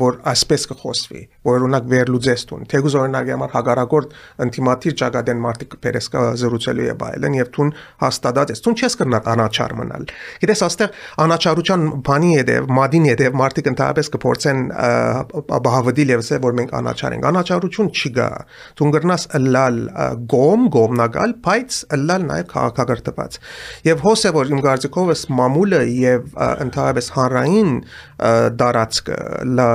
որ 0.02 0.20
այսպես 0.34 0.68
կխոսվի, 0.72 1.22
որ 1.48 1.66
օրինակ 1.68 1.90
վերլուծեստուն։ 1.94 2.68
Թեգուզ 2.72 2.98
օրինակ 3.02 3.32
համար 3.34 3.54
հագարակորդ 3.58 4.16
ինտիմատիր 4.48 4.98
ճակատեն 5.02 5.42
մարդիկ 5.46 5.78
պերեսկա 5.84 6.24
զրուցելու 6.42 6.88
եւ 6.88 7.06
այլն 7.08 7.38
եւ 7.38 7.52
ցուն 7.58 7.72
հաստատած 8.04 8.54
ես։ 8.54 8.64
Ցուն 8.68 8.78
չես 8.78 8.98
կրնա 9.02 9.22
անաչար 9.34 9.76
մնալ։ 9.78 10.08
Գիտես, 10.42 10.64
աստեղ 10.68 10.98
անաչարության 11.28 11.86
բանի 12.08 12.32
հետեւ, 12.38 12.68
մադին 12.78 13.08
հետեւ 13.12 13.38
մարդիկ 13.42 13.70
ընդհանրապես 13.72 14.12
կփորձեն 14.18 14.62
բահավդիլ 15.68 16.14
եւ 16.14 16.24
ասել, 16.24 16.42
որ 16.48 16.58
մենք 16.58 16.76
անաչար 16.78 17.16
ենք։ 17.18 17.28
Անաչարություն 17.32 17.92
չի 17.98 18.12
գա։ 18.18 18.28
Ցուն 18.78 18.94
կրնաս 18.98 19.28
լալ 19.48 19.80
գոմ, 20.34 20.68
գոմնագալ, 20.78 21.36
բայց 21.68 22.00
լալ 22.08 22.26
նաեւ 22.28 22.48
քաղաքակրթված։ 22.52 23.38
Եվ 23.88 24.04
հոս 24.06 24.24
է 24.28 24.32
որ 24.36 24.52
իմ 24.54 24.62
կարծիքով 24.64 25.12
էս 25.14 25.24
մամուլը 25.38 25.80
եւ 25.98 26.38
ընդհանրապես 26.48 27.10
հանրային 27.18 27.72
դարածքը 28.62 29.18
լա 29.58 29.70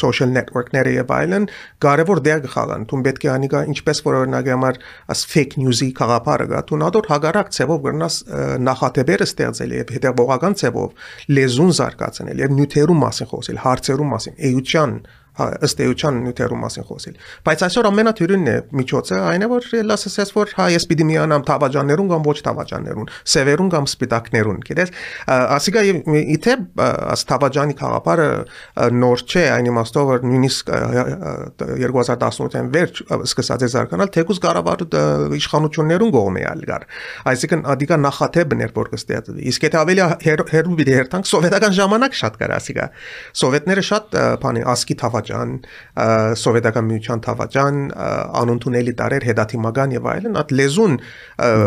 social 0.00 0.34
network-ները 0.36 0.94
եւ 0.98 1.14
այլն 1.16 1.48
կարևոր 1.84 2.22
դեր 2.28 2.42
կխաղան։ 2.46 2.86
Դու 2.90 3.00
պետք 3.08 3.24
է 3.26 3.32
անիկա 3.34 3.62
ինչպես 3.74 4.02
որ 4.06 4.18
օրինակ 4.20 4.50
համար 4.54 4.80
as 5.14 5.24
fake 5.30 5.60
news-ի 5.60 5.90
խաղապարը 6.00 6.48
գա, 6.50 6.62
դու 6.70 6.80
նադոր 6.84 7.10
հագարակ 7.10 7.54
ցևով 7.56 7.80
գրնաս 7.88 8.20
նախատեպերը 8.68 9.28
ստեղծել 9.30 9.74
եւ 9.80 9.94
հետեւողական 9.96 10.58
ցևով 10.60 11.08
լեզուն 11.40 11.74
զարգացնել 11.80 12.44
եւ 12.44 12.54
նյութերու 12.60 13.00
մասին 13.00 13.30
խոսել, 13.30 13.60
հարցերու 13.64 14.10
մասին, 14.10 14.38
էության 14.50 14.94
հա 15.40 15.46
ըստ 15.66 15.82
էության 15.86 16.20
նյութերու 16.26 16.60
մասին 16.60 16.86
խոսել 16.90 17.18
բայց 17.48 17.64
այսօր 17.66 17.88
ամենաթյուրինն 17.90 18.50
է 18.50 18.56
միջոցը 18.80 19.20
այն 19.30 19.44
է 19.46 19.50
որ 19.50 19.68
լասեսես 19.90 20.34
որ 20.36 20.54
հա 20.60 20.66
ես 20.74 20.86
պիտի 20.90 21.06
միանամ 21.10 21.46
թավաջաններուն 21.50 22.10
կամ 22.10 22.26
ոչ 22.30 22.36
թավաջաններուն 22.46 23.10
սևերուն 23.34 23.70
կամ 23.74 23.88
սպիտակներուն 23.90 24.60
գիտես 24.70 24.92
ասիկա 25.30 25.84
իթե 26.36 26.56
աս 27.10 27.24
թավաջանի 27.30 27.76
խաղապարը 27.80 28.28
նոր 29.00 29.24
չէ 29.30 29.44
այն 29.54 29.70
իմաստով 29.70 30.10
որ 30.10 30.24
նույնիսկ 30.30 30.70
2018-ին 31.60 32.70
վերջ 32.74 33.02
սկսած 33.30 33.64
է 33.66 33.70
զարգանալ 33.74 34.12
թեկուզ 34.14 34.40
Ղարաբաղ 34.44 34.84
իշխանություններուն 35.38 36.12
կողմի 36.14 36.44
ալ 36.50 36.64
գար 36.70 36.86
այսինքն 37.30 37.64
ադիկա 37.74 37.98
նախաթեբն 38.04 38.64
էր 38.66 38.74
որ 38.76 38.90
կստեղծվի 38.94 39.46
իսկ 39.50 39.66
եթե 39.68 39.80
ավելի 39.80 40.06
հերու 40.26 40.76
վիդե 40.80 40.96
հերթանք 41.00 41.30
սովետական 41.30 41.76
ժամանակ 41.80 42.16
շատ 42.20 42.38
կար 42.40 42.54
ասիկա 42.56 42.86
սովետները 43.40 43.84
շատ 43.90 44.18
բանի 44.44 44.64
ասկի 44.74 44.96
թավաջ 45.00 45.29
թավաճան, 45.30 45.52
սովետական 46.40 46.86
միության 46.90 47.22
թավաճան, 47.24 47.78
անընդունելի 48.40 48.94
տարեր 48.98 49.26
հետաթիմական 49.30 49.94
եւ 49.94 50.08
այլն, 50.10 50.38
այդ 50.40 50.54
լեզուն 50.60 50.96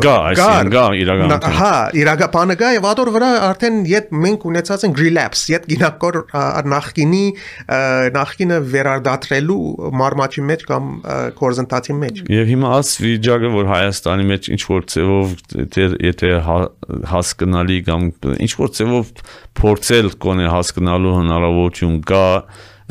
գա, 0.04 0.16
այսինքն 0.32 0.72
գա 0.74 0.86
իրականություն։ 1.04 1.58
Հա, 1.60 1.74
իրակապանը 2.04 2.58
գա 2.60 2.72
եւ 2.78 2.88
ադոր 2.92 3.12
վրա 3.14 3.30
արդեն 3.50 3.80
իդ 3.94 4.12
մենք 4.24 4.48
ունեցած 4.52 4.86
ենք 4.88 5.02
relapse, 5.04 5.46
իդ 5.54 5.68
գինակոր 5.74 6.20
նախկինի 6.74 7.24
նախկինը 8.18 8.60
վերարտադրելու 8.74 9.60
մարմաճի 10.04 10.46
մեջ 10.50 10.66
կամ 10.72 10.92
կորզընթացի 11.40 11.98
մեջ։ 12.04 12.22
Եվ 12.34 12.52
հիմա 12.54 12.74
աս 12.80 12.94
վիճակը, 13.04 13.54
որ 13.54 13.72
Հայաստանի 13.74 14.28
մեջ 14.34 14.50
ինչ 14.54 14.62
որ 14.74 14.88
ծևով 14.94 15.34
եթե 16.04 16.32
հասկանալի 17.14 17.80
կամ 17.90 18.10
ինչ 18.34 18.52
որ 18.60 18.74
ծևով 18.78 19.12
փորձել 19.60 20.14
կոնե 20.24 20.52
հասկանալու 20.54 21.16
հնարավորություն 21.20 21.98
կա, 22.10 22.28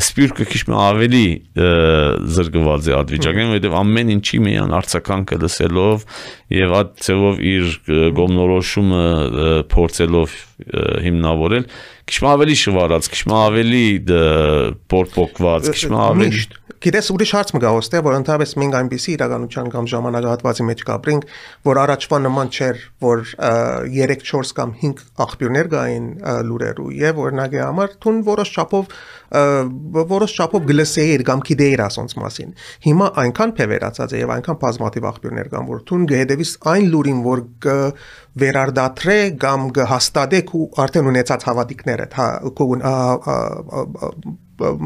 սպյուրքը 0.02 0.47
քիչ 0.52 0.62
մը 0.68 0.78
ավելի 0.82 1.26
զրկված 2.37 2.88
է 2.90 2.94
ադվիճակեն, 2.99 3.50
որովհետև 3.52 3.76
ամեն 3.80 4.12
ինչի 4.16 4.40
միան 4.47 4.75
արցականքը 4.78 5.38
լսելով 5.42 6.06
եւ 6.59 6.75
այդ 6.78 6.92
ծևով 7.06 7.42
իր 7.52 7.76
գոմնորոշումը 8.18 9.04
փորձելով 9.73 10.37
հիմնավորել, 11.06 11.66
քիչ 12.12 12.25
ավելի 12.33 12.57
շվարած, 12.62 13.09
քիչ 13.12 13.23
ավելի 13.42 13.87
պորպոկված, 14.92 15.71
քիչ 15.73 15.92
ավելի 15.97 16.45
Գիտես 16.83 17.09
ուրիշ 17.14 17.33
հարց 17.37 17.50
մը 17.54 17.59
գաոստե, 17.62 17.99
որ 18.02 18.14
ընդհանրապես 18.16 18.52
մենք 18.59 18.76
այնպեսի 18.78 19.12
իրականության 19.12 19.69
կամ 19.71 19.88
ժամանակահատվածի 19.92 20.64
մեջ 20.66 20.81
կապրինք, 20.88 21.26
որ 21.69 21.81
առաջվա 21.83 22.19
նման 22.25 22.49
չէր, 22.57 22.81
որ 23.07 23.23
3, 23.38 24.16
4 24.33 24.50
կամ 24.59 24.73
5 24.81 25.04
աղբյուրներ 25.23 25.71
կային 25.75 26.09
լուրերու 26.49 26.88
եւ 26.99 27.21
օրինակի 27.23 27.62
համար 27.62 27.95
թուն 28.02 28.19
որոշ 28.26 28.52
չափով 28.59 28.97
որոշ 30.11 30.35
չափով 30.42 30.66
գլսեիր 30.73 31.23
կամ 31.28 31.45
գիտեիր 31.49 31.83
ասոնց 31.87 32.16
մասին։ 32.21 32.50
Հիմա 32.85 33.07
այնքան 33.23 33.54
փևերացած 33.62 34.12
է 34.12 34.21
եւ 34.23 34.33
այնքան 34.35 34.59
բազմաթիվ 34.66 35.07
աղբյուրներ 35.12 35.49
կան, 35.54 35.71
որ 35.71 35.81
թուն 35.88 36.04
գեհդեվիս 36.12 36.52
այն 36.73 36.90
լուրին, 36.92 37.23
որ 37.31 37.45
կը 38.33 38.41
վերարտադրե 38.43 39.17
կամ 39.43 39.67
կհաստատեք 39.77 40.53
ու 40.57 40.67
արդեն 40.85 41.09
ունեցած 41.12 41.47
հավատիկները, 41.49 42.07
հա 42.17 42.27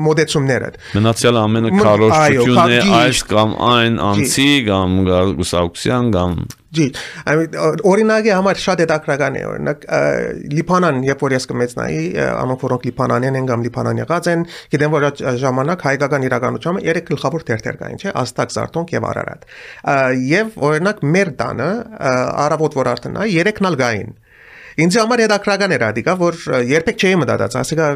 մոդեցումները։ 0.06 0.71
Մնացյալը 0.97 1.42
ամենը 1.47 1.73
քարոշչությունն 1.76 2.76
է 2.76 2.78
այս 3.00 3.25
կամ 3.33 3.56
այն 3.71 3.99
անցի 4.11 4.52
կամ 4.71 5.02
գուսակցության 5.40 6.14
կամ 6.16 6.38
Ջի, 6.76 6.87
օրինակի 7.88 8.33
համար 8.35 8.59
շատ 8.61 8.80
հետաքրական 8.83 9.37
է 9.38 9.42
օրինակ 9.49 9.85
Լիբանան, 10.56 10.99
երբ 11.06 11.23
որ 11.25 11.35
ես 11.37 11.47
կմեցնայի, 11.52 12.02
անոնք 12.26 12.64
որոնք 12.66 12.85
Լիբանանյան 12.90 13.38
են 13.40 13.49
կամ 13.50 13.64
Լիբանան 13.66 14.02
եղած 14.02 14.28
են, 14.33 14.45
գիտեմ 14.75 14.97
որ 14.97 15.06
ժամանակ 15.47 15.87
հայկական 15.87 16.26
իրականությունը 16.26 16.85
երեք 16.90 17.09
գլխավոր 17.14 17.47
թերթեր 17.49 17.80
կային, 17.80 18.02
չէ, 18.02 18.12
Աստակ, 18.26 18.54
Զարթոնք 18.56 18.95
եւ 18.97 19.09
Արարատ։ 19.14 19.49
Եվ 20.37 20.61
օրինակ 20.68 21.02
մեր 21.16 21.33
տանը 21.40 21.71
առավոտ 22.45 22.78
որ 22.83 22.92
արդեն 22.97 23.21
այ 23.25 23.28
երեքն 23.37 23.71
ալ 23.71 23.80
գային 23.87 24.14
Ինձ 24.76 24.97
համար 25.00 25.21
հետաքրական 25.25 25.73
էր 25.73 25.83
ադիկա, 25.87 26.14
որ 26.21 26.35
երբեք 26.68 26.99
չէի 27.00 27.16
մտածած, 27.23 27.54
ասիկա 27.62 27.87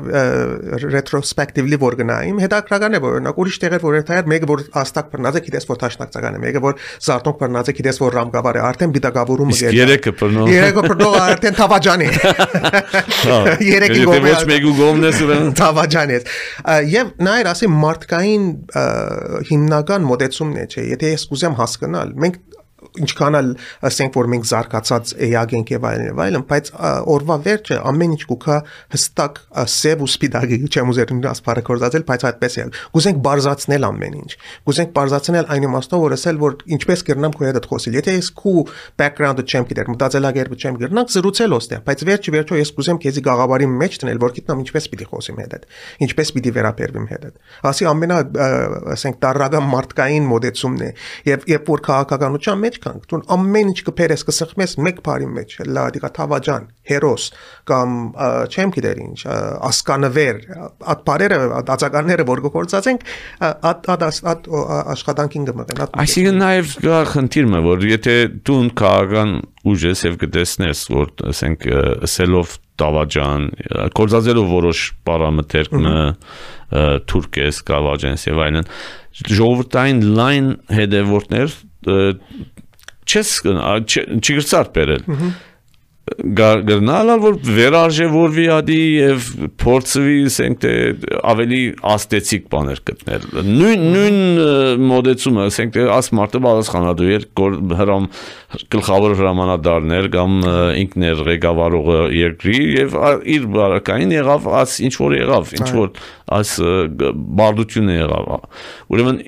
retrospectively 0.80 1.76
որ 1.80 1.96
գնայիմ, 2.00 2.38
հետաքրական 2.40 2.96
է 2.96 3.00
որ 3.04 3.16
օրինակ 3.18 3.40
ուրիշ 3.42 3.58
տեղեր 3.64 3.82
որ 3.84 3.96
երթայր 3.99 4.30
մեկը 4.32 4.49
որ 4.49 4.62
աստակ 4.80 5.10
բռնած 5.12 5.37
է, 5.37 5.42
գիտես 5.44 5.68
որ 5.68 5.80
տաշնակցական 5.82 6.38
է, 6.38 6.40
մեկը 6.46 6.62
որ 6.64 6.78
զարտոնք 7.04 7.40
բռնած 7.42 7.68
է, 7.68 7.75
գիտես 7.80 8.00
որ 8.00 8.16
ռամկավար 8.16 8.56
է, 8.56 8.62
արդեն 8.70 8.94
բիտակավորումը 8.96 9.58
գեր։ 9.60 9.76
Երեքը 9.76 10.14
բռնող։ 10.20 10.52
Երեքը 10.54 10.84
բռնող 10.88 11.18
արդեն 11.20 11.58
թավաջանի։ 11.60 12.08
Երեքի 13.70 14.00
գոմը։ 14.08 14.30
Ոչ 14.30 14.42
մեկու 14.50 14.75
գոմնես 14.80 15.20
ուրեմն 15.26 15.54
թավաջանի 15.60 16.16
է։ 16.16 16.22
Եվ 16.96 17.12
նայր 17.28 17.50
ասի 17.50 17.70
մարդկային 17.76 18.49
հիմնական 19.50 20.08
մոդեցումն 20.08 20.60
է, 20.60 20.66
չէ, 20.70 20.87
եթե 20.96 21.12
ես 21.12 21.28
կուզեմ 21.30 21.60
հասկանալ, 21.60 22.14
մենք 22.25 22.40
ինչքան 23.00 23.38
էլ 23.40 23.50
ասենք 23.90 24.16
որ 24.20 24.28
մենք 24.35 24.47
զարգացած 24.50 25.12
էակ 25.30 25.54
ենք 25.61 25.73
եւ 25.75 25.87
այլն 25.90 26.06
եւ 26.11 26.23
այլն, 26.25 26.44
բայց 26.50 26.70
օրվա 27.14 27.37
վերջը 27.47 27.78
ամեն 27.90 28.14
ինչ 28.16 28.23
կուքա 28.30 28.56
հստակ 28.94 29.40
սև 29.70 30.04
ու 30.04 30.11
սպիտակի 30.11 30.59
չեմ 30.70 30.90
ուզեր 30.90 31.12
ասփարը 31.30 31.62
կորզածել, 31.70 32.04
բայց 32.11 32.25
այդպես 32.30 32.56
է։ 32.61 32.64
Գուզենք 32.94 33.20
բարձացնել 33.26 33.87
ամեն 33.90 34.16
ինչ։ 34.20 34.30
Գուզենք 34.70 34.92
բարձացնել 34.97 35.49
այն 35.54 35.66
իմաստով 35.70 36.04
որ 36.04 36.14
ասել 36.16 36.40
որ 36.40 36.56
ինչպես 36.76 37.04
կրնամ 37.11 37.35
քո 37.40 37.47
հետ 37.50 37.68
խոսել։ 37.70 37.99
Եթե 38.00 38.14
ես 38.16 38.30
քու 38.40 38.54
background-ը 39.00 39.44
չեմ 39.50 39.68
գիտեր, 39.70 39.90
մտածելակերպը 39.90 40.59
չեմ 40.61 40.78
գտնանք 40.80 41.12
զրուցել 41.14 41.54
ոստեղ, 41.56 41.82
բայց 41.87 42.04
վերջի 42.11 42.35
վերջո 42.35 42.61
ես 42.61 42.73
կուզեմ 42.80 43.00
քեզի 43.00 43.25
գաղավարի 43.30 43.68
մեջ 43.80 43.99
տնել, 44.00 44.20
որ 44.20 44.35
գիտնամ 44.40 44.62
ինչպես 44.64 44.88
պիտի 44.90 45.09
խոսիմ 45.11 45.40
հետ։ 45.40 45.66
Ինչպես 46.06 46.32
պիտի 46.37 46.52
վերապերվիմ 46.61 47.06
հետ։ 47.11 47.26
Ասի 47.70 47.88
ամենա 47.90 48.18
ասենք 48.94 49.20
տարրական 49.25 49.68
մարդկային 49.70 50.28
մոդեցումն 50.30 50.85
է։ 50.87 50.90
Եվ 51.30 51.47
երբ 51.50 51.70
որ 51.70 51.82
քաղաքականության 51.90 52.61
մեջ 52.64 52.79
կանք 52.84 53.06
դու 53.10 53.20
ամեն 53.37 53.72
ինչ 53.72 53.80
կփերես 53.88 54.25
կսխմես 54.28 54.76
մեկ 54.87 55.00
բարի 55.06 55.28
մեջ 55.37 55.54
լա 55.70 55.84
դիկա 55.96 56.10
թավաջան 56.18 56.66
հերոս 56.90 57.26
կամ 57.70 57.96
չեմ 58.50 58.72
գիտեր 58.76 59.02
ինչ 59.04 59.18
ասկանվեր 59.70 60.40
այդ 60.94 61.04
բարերը 61.10 61.40
ածականները 61.76 62.26
որ 62.30 62.42
գործածենք 62.46 63.06
այդ 63.50 63.90
այդ 63.94 64.50
աշխատանքին 64.94 65.46
կմղեն 65.50 65.84
այսինքն 66.04 66.40
նաև 66.44 66.75
գա 66.87 67.02
խնդիրը 67.14 67.62
որ 67.66 67.87
եթե 67.90 68.16
դու 68.49 68.60
քաղաքական 68.80 69.37
ուժ 69.70 69.87
ես 69.90 70.04
եւ 70.08 70.18
կտեսնես 70.25 70.82
որ 70.94 71.10
ասենք 71.30 71.66
սելով 72.08 72.56
տավաջան 72.80 73.46
կորզածելով 73.96 74.49
որոշ 74.54 74.84
պարամետրը 75.09 75.94
թուրքես 77.11 77.61
կավաջանս 77.68 78.26
եւ 78.31 78.42
այլն 78.46 78.70
ժողովրդային 79.20 80.02
լայն 80.16 80.50
հետևորդներ 80.78 81.57
չես 83.11 83.31
չգրծար 83.44 84.70
բերել 84.77 85.05
գտնալ 86.18 87.12
որ 87.23 87.37
վերարժևորվի 87.44 88.46
ադի 88.55 88.79
եւ 88.96 89.27
փորձվի 89.61 90.16
ասենք 90.31 90.61
թե 90.64 90.73
ավելի 91.31 91.61
աստեցիկ 91.92 92.49
բաներ 92.53 92.83
գտնել 92.90 93.27
նույն 93.46 93.85
նույն 93.94 94.18
մոդեցումը 94.90 95.46
ասենք 95.51 95.75
թե 95.77 95.87
աս 95.96 96.11
մարտը 96.18 96.42
պատասխանատու 96.46 97.11
էր 97.16 97.27
հրամ 97.81 98.09
գլխավոր 98.75 99.16
հրամանատարներ 99.20 100.11
կամ 100.16 100.37
ինքն 100.83 101.07
էր 101.11 101.25
ղեկավարողը 101.31 102.01
երկրի 102.18 102.59
եւ 102.81 102.99
իր 103.37 103.49
բարակային 103.55 104.14
եղավ 104.18 104.51
աս 104.61 104.77
ինչ 104.90 104.94
որ 105.01 105.16
եղավ 105.20 105.55
ինչ 105.61 105.70
որ 105.79 105.92
աս 106.40 106.55
բարդությունը 107.40 107.99
եղավ 108.01 108.31
ուրեմն 108.90 109.23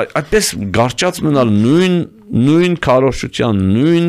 այդպես 0.00 0.54
գարճած 0.76 1.22
մնալ 1.26 1.54
նույն 1.60 2.00
նույն 2.30 2.78
քարոշչության 2.84 3.60
նույն 3.74 4.08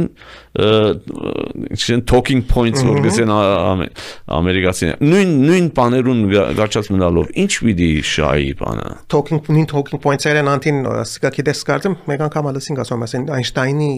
չեն 0.52 2.02
talking 2.12 2.42
points 2.44 2.82
որ 2.84 2.98
գսեն 3.06 3.30
ամերիկացիները 3.32 5.08
նույն 5.08 5.30
նույն 5.48 5.70
բաներուն 5.78 6.20
գարչած 6.58 6.90
մնալով 6.92 7.30
ինչ 7.40 7.54
պիտի 7.64 7.88
շայի 8.10 8.50
բանը? 8.60 8.90
Talking 9.14 9.40
նույն 9.48 9.70
talking 9.72 10.02
points-երը 10.04 10.44
անտին 10.52 10.82
սկա 11.06 11.32
գիտես 11.38 11.64
կարծեմ 11.70 11.96
մեկ 12.12 12.26
անգամ 12.28 12.50
ալսին 12.52 12.82
ասում 12.84 13.06
ասեն 13.08 13.30
Այնշտայնի 13.38 13.90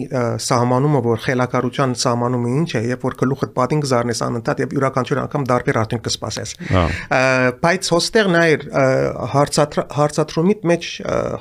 սահմանումը 0.46 1.00
որ 1.08 1.22
խելակարության 1.26 1.96
սահմանումը 2.04 2.54
ինչ 2.62 2.70
է 2.70 2.84
երբ 2.94 3.08
որ 3.08 3.18
գլուխը 3.24 3.50
պատին 3.58 3.82
կզառնես 3.82 4.22
անընդհատ 4.28 4.62
եւ 4.62 4.76
յուրաքանչյուր 4.78 5.22
անգամ 5.24 5.48
դարբեր 5.50 5.80
արդյունք 5.82 6.06
կսպասես 6.06 6.54
բայց 7.64 7.90
հոստեղ 7.94 8.30
նայր 8.34 8.66
հարցատրումիտ 9.34 10.66
մեջ 10.70 10.90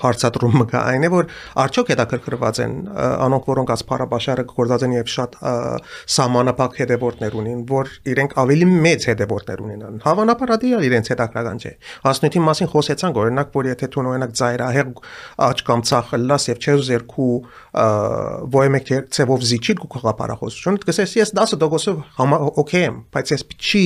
հարցատրումը 0.04 0.68
կա 0.74 0.84
այն 0.94 1.08
է 1.08 1.14
որ 1.14 1.32
արդյոք 1.64 1.94
հետաքրքրված 1.94 2.62
են 2.64 2.73
անոնք 2.94 3.48
որոնք 3.50 3.74
ասփարաբաշարը 3.74 4.46
գործած 4.50 4.86
են 4.88 4.96
եւ 4.98 5.10
շատ 5.14 5.38
սահմանապակ 6.14 6.78
հետևորդներ 6.84 7.38
ունին, 7.40 7.62
որ 7.70 7.92
իրենք 8.14 8.36
ավելի 8.44 8.68
մեծ 8.86 9.08
հետևորդներ 9.12 9.64
ունենան։ 9.64 10.00
Հավանաբար 10.04 10.54
դա 10.64 10.72
իրենց 10.88 11.12
հետաքրական 11.14 11.62
չէ։ 11.64 11.74
Հասնույթի 12.04 12.44
մասին 12.44 12.72
խոսեցանք, 12.74 13.20
օրինակ, 13.24 13.52
որ 13.54 13.70
եթե 13.74 13.90
դու 13.94 14.04
օրինակ 14.14 14.36
ծայրահեղ 14.40 14.92
աճ 15.48 15.64
կամ 15.68 15.84
ցախ 15.90 16.14
լաս 16.24 16.48
եւ 16.50 16.64
չես 16.64 16.84
զերքու 16.90 17.30
ոյմեք 18.54 18.92
ծևով 19.14 19.46
զիջի 19.50 19.76
դու 19.80 19.90
խաղապարախոսություն, 19.94 20.80
դգսես 20.84 21.16
ես 21.20 21.34
10%-ով 21.40 22.36
օքեյ 22.64 22.86
եմ, 22.88 22.98
բայց 23.14 23.34
ես 23.34 23.46
չի 23.58 23.86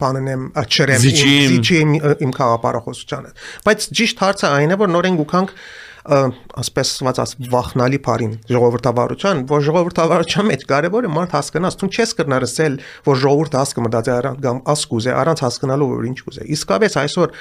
բանենեմ 0.00 0.46
չրեմ 0.64 1.04
զիջի 1.04 1.80
իմ 2.24 2.34
խաղապարախոսությանը։ 2.38 3.32
Բայց 3.68 3.88
ճիշտ 4.00 4.24
հարցը 4.24 4.52
այն 4.54 4.74
է, 4.74 4.78
որ 4.80 4.92
նորեն 4.94 5.18
գուքանք 5.20 5.54
ասպես 6.04 6.90
ասած 7.10 7.34
վախնալի 7.52 8.00
բարին 8.04 8.32
ժողովրդավարության, 8.50 9.44
որ 9.48 9.62
ժողովրդավարության 9.68 10.48
մեջ 10.50 10.66
կարևորը 10.72 11.12
մարդ 11.14 11.36
հասկանաս, 11.38 11.78
դու 11.80 11.90
չես 11.94 12.12
կրնարսել, 12.18 12.76
որ 13.08 13.22
ժողովուրդը 13.24 13.60
հասկը 13.62 13.84
մտածի 13.86 14.12
առանց 14.14 14.42
կամ 14.44 14.60
ասկուզե 14.74 15.14
առանց 15.24 15.44
հասկանալու 15.44 15.88
որ 15.94 16.10
ինչ 16.10 16.18
կուզե։ 16.24 16.50
Իսկապես 16.58 16.98
այսօր 17.04 17.34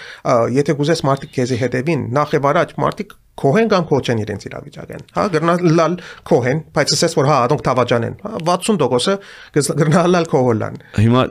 եթե 0.63 0.77
կուզես 0.79 1.03
մարդիկ 1.09 1.35
քեզի 1.35 1.59
հետևին, 1.63 2.07
նախ 2.15 2.39
եւ 2.39 2.49
առաջ 2.53 2.73
մարդիկ 2.83 3.19
Քոհեն 3.33 3.69
կամ 3.71 3.85
քոչեն 3.89 4.19
իրենց 4.21 4.43
իրավիճակեն։ 4.45 5.05
Հա 5.15 5.23
գրնալ 5.33 5.95
քոհեն, 6.29 6.59
բայց 6.75 6.91
ասես 6.93 7.15
որ 7.17 7.29
հա 7.31 7.37
ադոնք 7.47 7.63
թավաջան 7.65 8.05
են։ 8.05 8.17
60%-ը 8.45 9.63
գրնալ 9.79 10.27
քոհոլան։ 10.29 10.77
Հիմա 10.99 11.23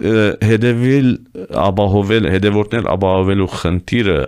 հետևիլ 0.50 1.08
ապահովել, 1.62 2.28
հետևորդներ 2.34 2.90
ապահովելու 2.96 3.48
խնդիրը 3.54 4.18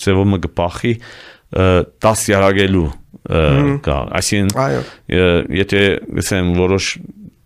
ծևոմը 0.00 0.40
գպախի 0.46 0.94
տասյարակելու 2.04 2.86
կա 3.84 3.98
այսինքն 4.20 5.52
եթե 5.60 5.82
ասեմ 6.22 6.54
որոշ 6.58 6.88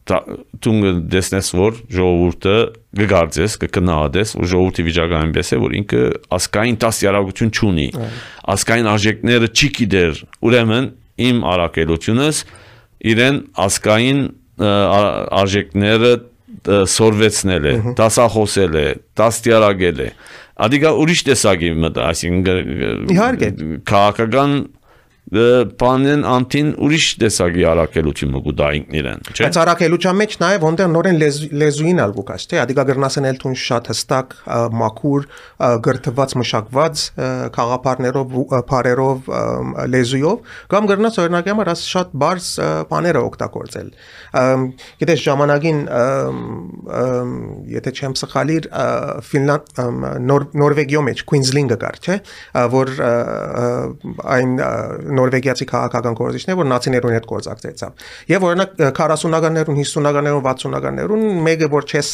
դու 0.09 0.93
դեսնես 1.13 1.51
որ 1.59 1.81
ժողովուրդը 1.93 2.55
գգարձես 2.99 3.57
կկնահատես 3.65 4.33
որ 4.39 4.49
ժողովրդի 4.53 4.85
վիճակը 4.87 5.19
այնպես 5.19 5.53
է 5.53 5.59
որ 5.65 5.75
ինքը 5.83 6.01
ասկային 6.39 6.79
տասյարակություն 6.85 7.53
չունի 7.53 7.87
ասկային 8.55 8.89
արժեքները 8.95 9.51
չի 9.53 9.69
գիտեր 9.79 10.23
ուրեմն 10.49 10.89
իմ 11.29 11.45
արակելությունս 11.53 12.41
իրեն 13.13 13.43
ասկային 13.69 14.25
արժեքները 14.59 16.13
սորվեցնել 16.67 17.67
է, 17.69 17.75
դասախոսել 17.99 18.77
է, 18.79 18.87
դաստիարակել 19.19 20.01
է։ 20.03 20.09
Ադիգա 20.59 20.91
ուրիշ 20.99 21.21
տեսակի 21.29 21.69
մտ, 21.85 21.99
այսինքն 22.03 23.11
Իհարկե։ 23.15 23.51
քաղաքական 23.87 24.55
բանեն 25.29 26.23
անտին 26.25 26.69
ուրիշ 26.81 27.07
տեսակի 27.21 27.65
արակելություն 27.69 28.31
մգու 28.33 28.53
դա 28.57 28.69
ինքն 28.79 28.95
իրեն, 28.99 29.19
չէ՞։ 29.29 29.43
Բայց 29.45 29.59
արակելության 29.61 30.17
մեջ 30.19 30.37
նաև 30.41 30.63
ոնտեղ 30.65 30.89
նորեն 30.95 31.19
լեզ- 31.21 31.49
լեզուին 31.63 32.01
ալ 32.01 32.15
գուկաս, 32.17 32.47
թե 32.49 32.61
ադիգա 32.63 32.85
գրնասեն 32.89 33.29
էլ 33.29 33.41
թուն 33.43 33.57
շատ 33.61 33.91
հստակ 33.93 34.37
մաքուր 34.79 35.27
գրթված 35.85 36.35
մշակված 36.41 37.03
խաղապարներով 37.59 38.33
բարերով 38.73 39.29
լեզուով 39.93 40.39
կամ 40.73 40.89
գրնաս 40.93 41.21
օրինակի 41.25 41.53
համար 41.53 41.71
աս 41.75 41.85
շատ 41.93 42.17
բարձ 42.25 42.49
ա, 42.49 42.69
բաները 42.89 43.23
օգտագործել։ 43.29 43.89
Գիտես 45.03 45.23
ժամանակին 45.29 45.81
ամ, 45.99 46.41
ամ, 47.03 47.37
եթե 47.77 47.93
չեմ 47.99 48.17
սխալիր 48.23 48.69
ա, 48.73 48.87
Ֆինլանդ 49.29 49.83
Նորվեգիո 50.63 51.05
մեջ 51.09 51.25
Queensland-ը 51.29 51.79
կար, 51.85 52.01
չէ՞, 52.09 52.19
որ 52.73 52.93
այն 54.39 54.53
նորվեգիացի 55.19 55.69
քաղաքական 55.73 56.19
գործիչներ, 56.19 56.59
որ 56.59 56.69
նացիներուն 56.73 57.17
հետ 57.19 57.29
գործակցեցավ։ 57.33 58.07
Եվ 58.33 58.47
օրինակ 58.49 58.75
40-ականներուն, 58.99 59.79
50-ականներուն, 59.83 60.45
60-ականներուն 60.49 61.27
մեկը 61.49 61.71
որ 61.75 61.89
չես 61.89 62.13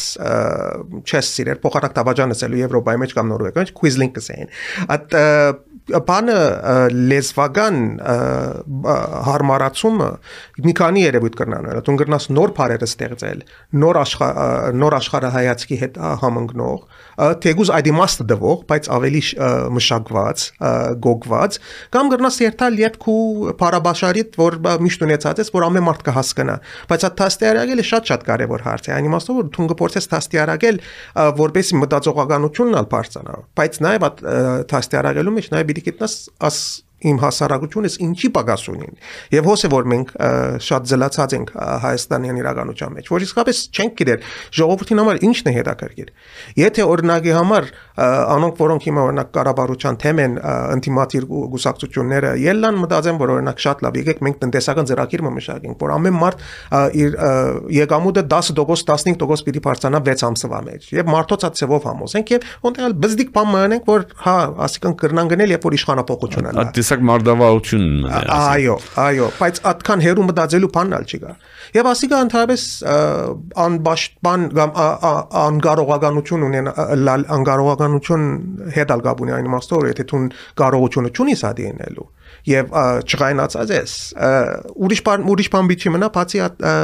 չես 1.05 1.31
սիրեր 1.35 1.61
փոխարակ 1.65 1.95
դավաճանեցելու 1.99 2.61
Եվրոպայի 2.65 3.01
մեջ 3.05 3.15
կամ 3.15 3.31
Նորվեգիա 3.35 3.65
մեջ 3.65 3.73
Queensland 3.79 4.15
կսեին։ 4.15 4.53
Այդ 4.95 5.17
բանը 5.85 6.37
լեզվական 7.11 7.75
հարմարացումը 9.29 10.09
մի 10.65 10.73
քանի 10.79 11.03
երևույթ 11.05 11.37
կրնանել։ 11.41 11.81
Դու 11.85 11.95
կրնաս 12.01 12.27
նոր 12.35 12.53
բարերը 12.57 12.89
ստեղծել, 12.89 13.43
նոր 13.85 13.99
աշխա 14.01 14.29
նոր 14.81 14.95
աշխարհայացքի 14.99 15.77
հետ 15.83 15.99
համընկնող, 16.23 16.79
թեգուզ 17.45 17.71
այդ 17.75 17.89
իմաստը 17.91 18.27
դվող, 18.31 18.57
բայց 18.71 18.89
ավելի 18.95 19.21
մշակված, 19.75 20.45
գոգված, 21.05 21.59
կամ 21.95 22.11
կրնաս 22.15 22.39
երթալ 22.45 22.79
յետքու 22.81 23.19
բարաբաշարիտ, 23.61 24.39
որ 24.41 24.57
միշտ 24.85 25.05
ունեցած 25.05 25.41
ես, 25.43 25.51
որ 25.55 25.67
ամեն 25.69 25.85
մարդ 25.85 26.03
կհասկանա։ 26.09 26.55
Բայց 26.89 27.05
այդ 27.05 27.15
թաստիարակելը 27.21 27.85
շատ-շատ 27.89 28.25
կարևոր 28.29 28.65
հարց 28.65 28.89
է։ 28.89 28.93
Այն 28.95 29.09
իմաստով 29.09 29.39
որ 29.39 29.49
դու 29.55 29.67
կփորձես 29.71 30.09
թաստիարակել, 30.11 30.79
ա, 30.81 31.27
որպեսզի 31.39 31.79
մտածողականությունն 31.81 32.79
ալ 32.79 32.89
բարձրանա։ 32.95 33.37
Բայց 33.59 33.79
նաև 33.85 34.05
այդ 34.05 34.21
ա, 34.25 34.35
թաստիարակելու 34.71 35.35
մեջ 35.35 35.49
նաև 35.55 35.74
պիտի 35.75 35.91
գտնաս 35.91 36.15
աս 36.49 36.59
իմ 37.05 37.17
հասարակությունս 37.19 37.97
ինչի 38.05 38.29
պակաս 38.35 38.63
ունին 38.71 38.93
եւ 39.35 39.47
հոս 39.49 39.65
է 39.67 39.69
որ 39.73 39.87
մենք 39.91 40.11
շատ 40.65 40.87
զլացած 40.91 41.35
ենք 41.35 41.51
հայաստանյան 41.83 42.39
իրականության 42.41 42.95
մեջ 42.95 43.09
որ 43.11 43.25
իսկապես 43.25 43.59
չենք 43.75 43.97
գիտեր 43.99 44.29
ժողովրդին 44.59 45.01
համար 45.03 45.19
ինչն 45.27 45.49
է 45.51 45.53
հետաքրքիր 45.59 46.13
եթե 46.61 46.85
օրինակի 46.95 47.35
համար 47.35 47.67
անոնք 48.35 48.61
որոնք 48.63 48.87
հիմա 48.89 49.03
օրինակ 49.05 49.29
կառավարության 49.35 49.99
թեմ 50.05 50.21
են 50.25 50.33
ա, 50.39 50.55
ինտիմատիր 50.75 51.27
գուսակցությունները 51.55 52.31
ելլան 52.45 52.79
մտածեմ 52.85 53.19
որ 53.21 53.33
օրինակ 53.35 53.61
շատ 53.65 53.83
լավ 53.85 53.99
եկեք 54.01 54.23
մենք 54.25 54.39
տնտեսական 54.45 54.89
ծրագիր 54.89 55.23
մշակենք 55.35 55.85
որ 55.85 55.93
ամեն 55.95 56.17
մարդ 56.19 56.43
իր 57.05 57.17
եկամուտը 57.75 58.25
10% 58.35 58.75
15% 58.95 59.45
պիտի 59.47 59.61
բարձրանա 59.65 60.01
6 60.05 60.25
ամսվա 60.29 60.59
մեջ 60.65 60.89
եւ 60.95 61.09
մարդոց 61.13 61.45
այդ 61.47 61.57
ծևով 61.59 61.87
համոզենք 61.89 62.33
եւ 62.35 62.47
ոնտեղ 62.65 62.95
բզդիկ 63.05 63.31
բան 63.35 63.49
մնանենք 63.55 63.89
որ 63.89 64.05
հա 64.25 64.35
ասիկան 64.65 64.95
կրնան 65.01 65.31
գնել 65.33 65.55
երբ 65.55 65.67
որ 65.69 65.77
իշխանապողություն 65.79 66.49
ալա 66.51 66.65
տեսակ 66.85 67.03
մարդավարություն 67.09 67.85
մնա։ 68.05 68.19
Այո, 68.35 68.75
այո, 69.01 69.27
բայց 69.39 69.59
այդքան 69.71 70.03
հերու 70.05 70.25
մտածելու 70.29 70.69
բանն 70.75 70.95
ալ 70.95 71.05
չի 71.09 71.19
գա։ 71.23 71.31
Եվ 71.75 71.87
ասիկա 71.91 72.19
ընդհանրապես 72.25 72.65
ա, 72.85 72.97
անբաշխտման 73.65 74.43
կամ 74.55 74.75
ա- 74.85 74.97
ա- 75.09 75.23
անկարողականություն 75.41 76.45
ունեն 76.45 76.69
ա- 76.71 77.15
անկարողականություն 77.35 78.27
հետ 78.75 78.93
ալ 78.95 79.03
գաբունի 79.07 79.35
այն 79.35 79.49
իմաստով 79.49 79.81
որ 79.81 79.89
եթե 79.91 80.05
դու 80.11 80.21
կարողությունը 80.61 81.11
չունես 81.15 81.43
ադինելու 81.49 82.07
եւ 82.45 82.69
ա, 82.69 82.85
չղայնացած 83.05 83.73
ես 83.75 83.95
ա, 84.15 84.29
ուրիշ 84.85 85.01
բան 85.09 85.25
ուրիշ 85.33 85.49
բան 85.55 85.71
բիչի 85.71 85.93
մնա 85.95 86.09
բացի 86.15 86.43
այդ 86.45 86.65
ա, 86.65 86.75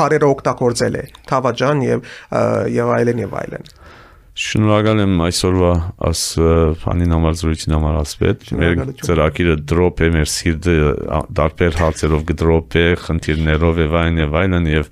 բարերը 0.00 0.30
օգտագործել 0.34 0.98
է 1.00 1.04
թավաջան 1.30 1.84
եւ 1.84 2.08
ա, 2.08 2.42
եւ 2.80 2.94
այլն 2.96 3.22
եւ 3.26 3.36
այլն 3.44 3.70
Շնորհակալ 4.40 5.00
եմ 5.02 5.18
այսօրվա 5.26 5.70
աս 6.08 6.20
բանին 6.80 7.12
համար 7.12 7.34
զրույցին 7.40 7.74
համար 7.76 7.96
ասպետ։ 8.00 8.46
Մեր 8.60 8.78
ծրագիրը 9.04 9.56
դրոպ 9.68 10.00
է, 10.00 10.08
մեր 10.14 10.30
սիրտը 10.32 10.76
դարբեր 11.40 11.76
հարցերով 11.80 12.24
կդրոպ 12.30 12.78
է, 12.80 12.84
խնդիրներով 13.04 13.82
եւ 13.84 13.98
այն 14.00 14.22
եւ 14.22 14.38
այլն 14.40 14.70
եւ 14.70 14.90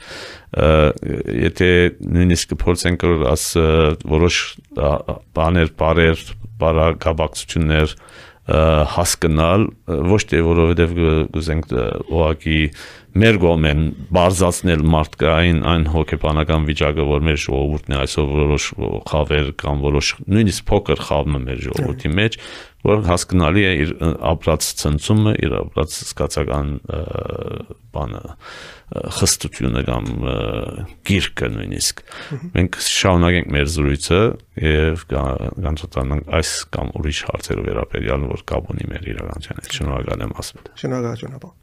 եթե 1.49 1.71
նույնիսկ 2.19 2.53
կփորձենք 2.53 3.09
որ 3.09 3.27
աս 3.33 3.47
որոշ 4.13 4.43
բաներ, 5.39 5.73
բարեր, 5.81 6.25
բարակաբակցություններ 6.61 7.97
հասկանալ 8.49 9.67
ոչ 10.09 10.23
թե 10.29 10.39
որովհետև 10.45 10.95
ը, 11.05 11.83
ուղղակի 12.09 12.61
մեր 13.17 13.39
գոմեն 13.41 13.85
բարձացնել 14.13 14.83
մարդկային 14.93 15.61
այն 15.73 15.85
հոգեբանական 15.95 16.67
վիճակը 16.69 17.07
որ 17.09 17.23
մեր 17.29 17.39
ժողովուրդն 17.45 17.95
է 17.95 17.99
այսօր 18.03 18.33
որոշ 18.35 18.67
խավեր 19.09 19.53
կամ 19.63 19.85
որոշ 19.85 20.11
նույնիսկ 20.29 20.67
փոքր 20.69 21.03
խավը 21.09 21.41
մեր 21.47 21.63
ժողովրդի 21.69 22.13
մեջ 22.19 22.39
որ 22.89 23.05
հասկանալի 23.09 23.65
է 23.69 23.71
իր 23.83 23.93
ապրած 24.29 24.69
ցնցումը 24.83 25.33
իր 25.45 25.55
ապրած 25.59 25.97
սկացական 26.05 26.69
բանը 27.97 28.23
խստությունը 29.19 29.83
կամ 29.89 30.11
գիրկը 31.09 31.51
նույնիսկ 31.57 32.03
մենք 32.55 32.81
շարունակենք 32.89 33.53
մեր 33.57 33.71
զրույցը 33.75 34.21
եւ 34.69 35.07
կանցոտանանք 35.13 36.35
այս 36.39 36.53
կամ 36.77 36.93
ուրիշ 37.03 37.23
հարցերով 37.33 37.71
վերաբերյալ 37.73 38.29
որ 38.33 38.45
կապ 38.53 38.75
ունի 38.77 38.93
մեր 38.95 39.09
իրականության 39.17 39.65
հետ 39.65 39.81
շնորհակալ 39.81 40.29
եմ 40.29 40.37
ասում 40.45 40.69
շնորհակալություն 40.85 41.41
ապա 41.41 41.57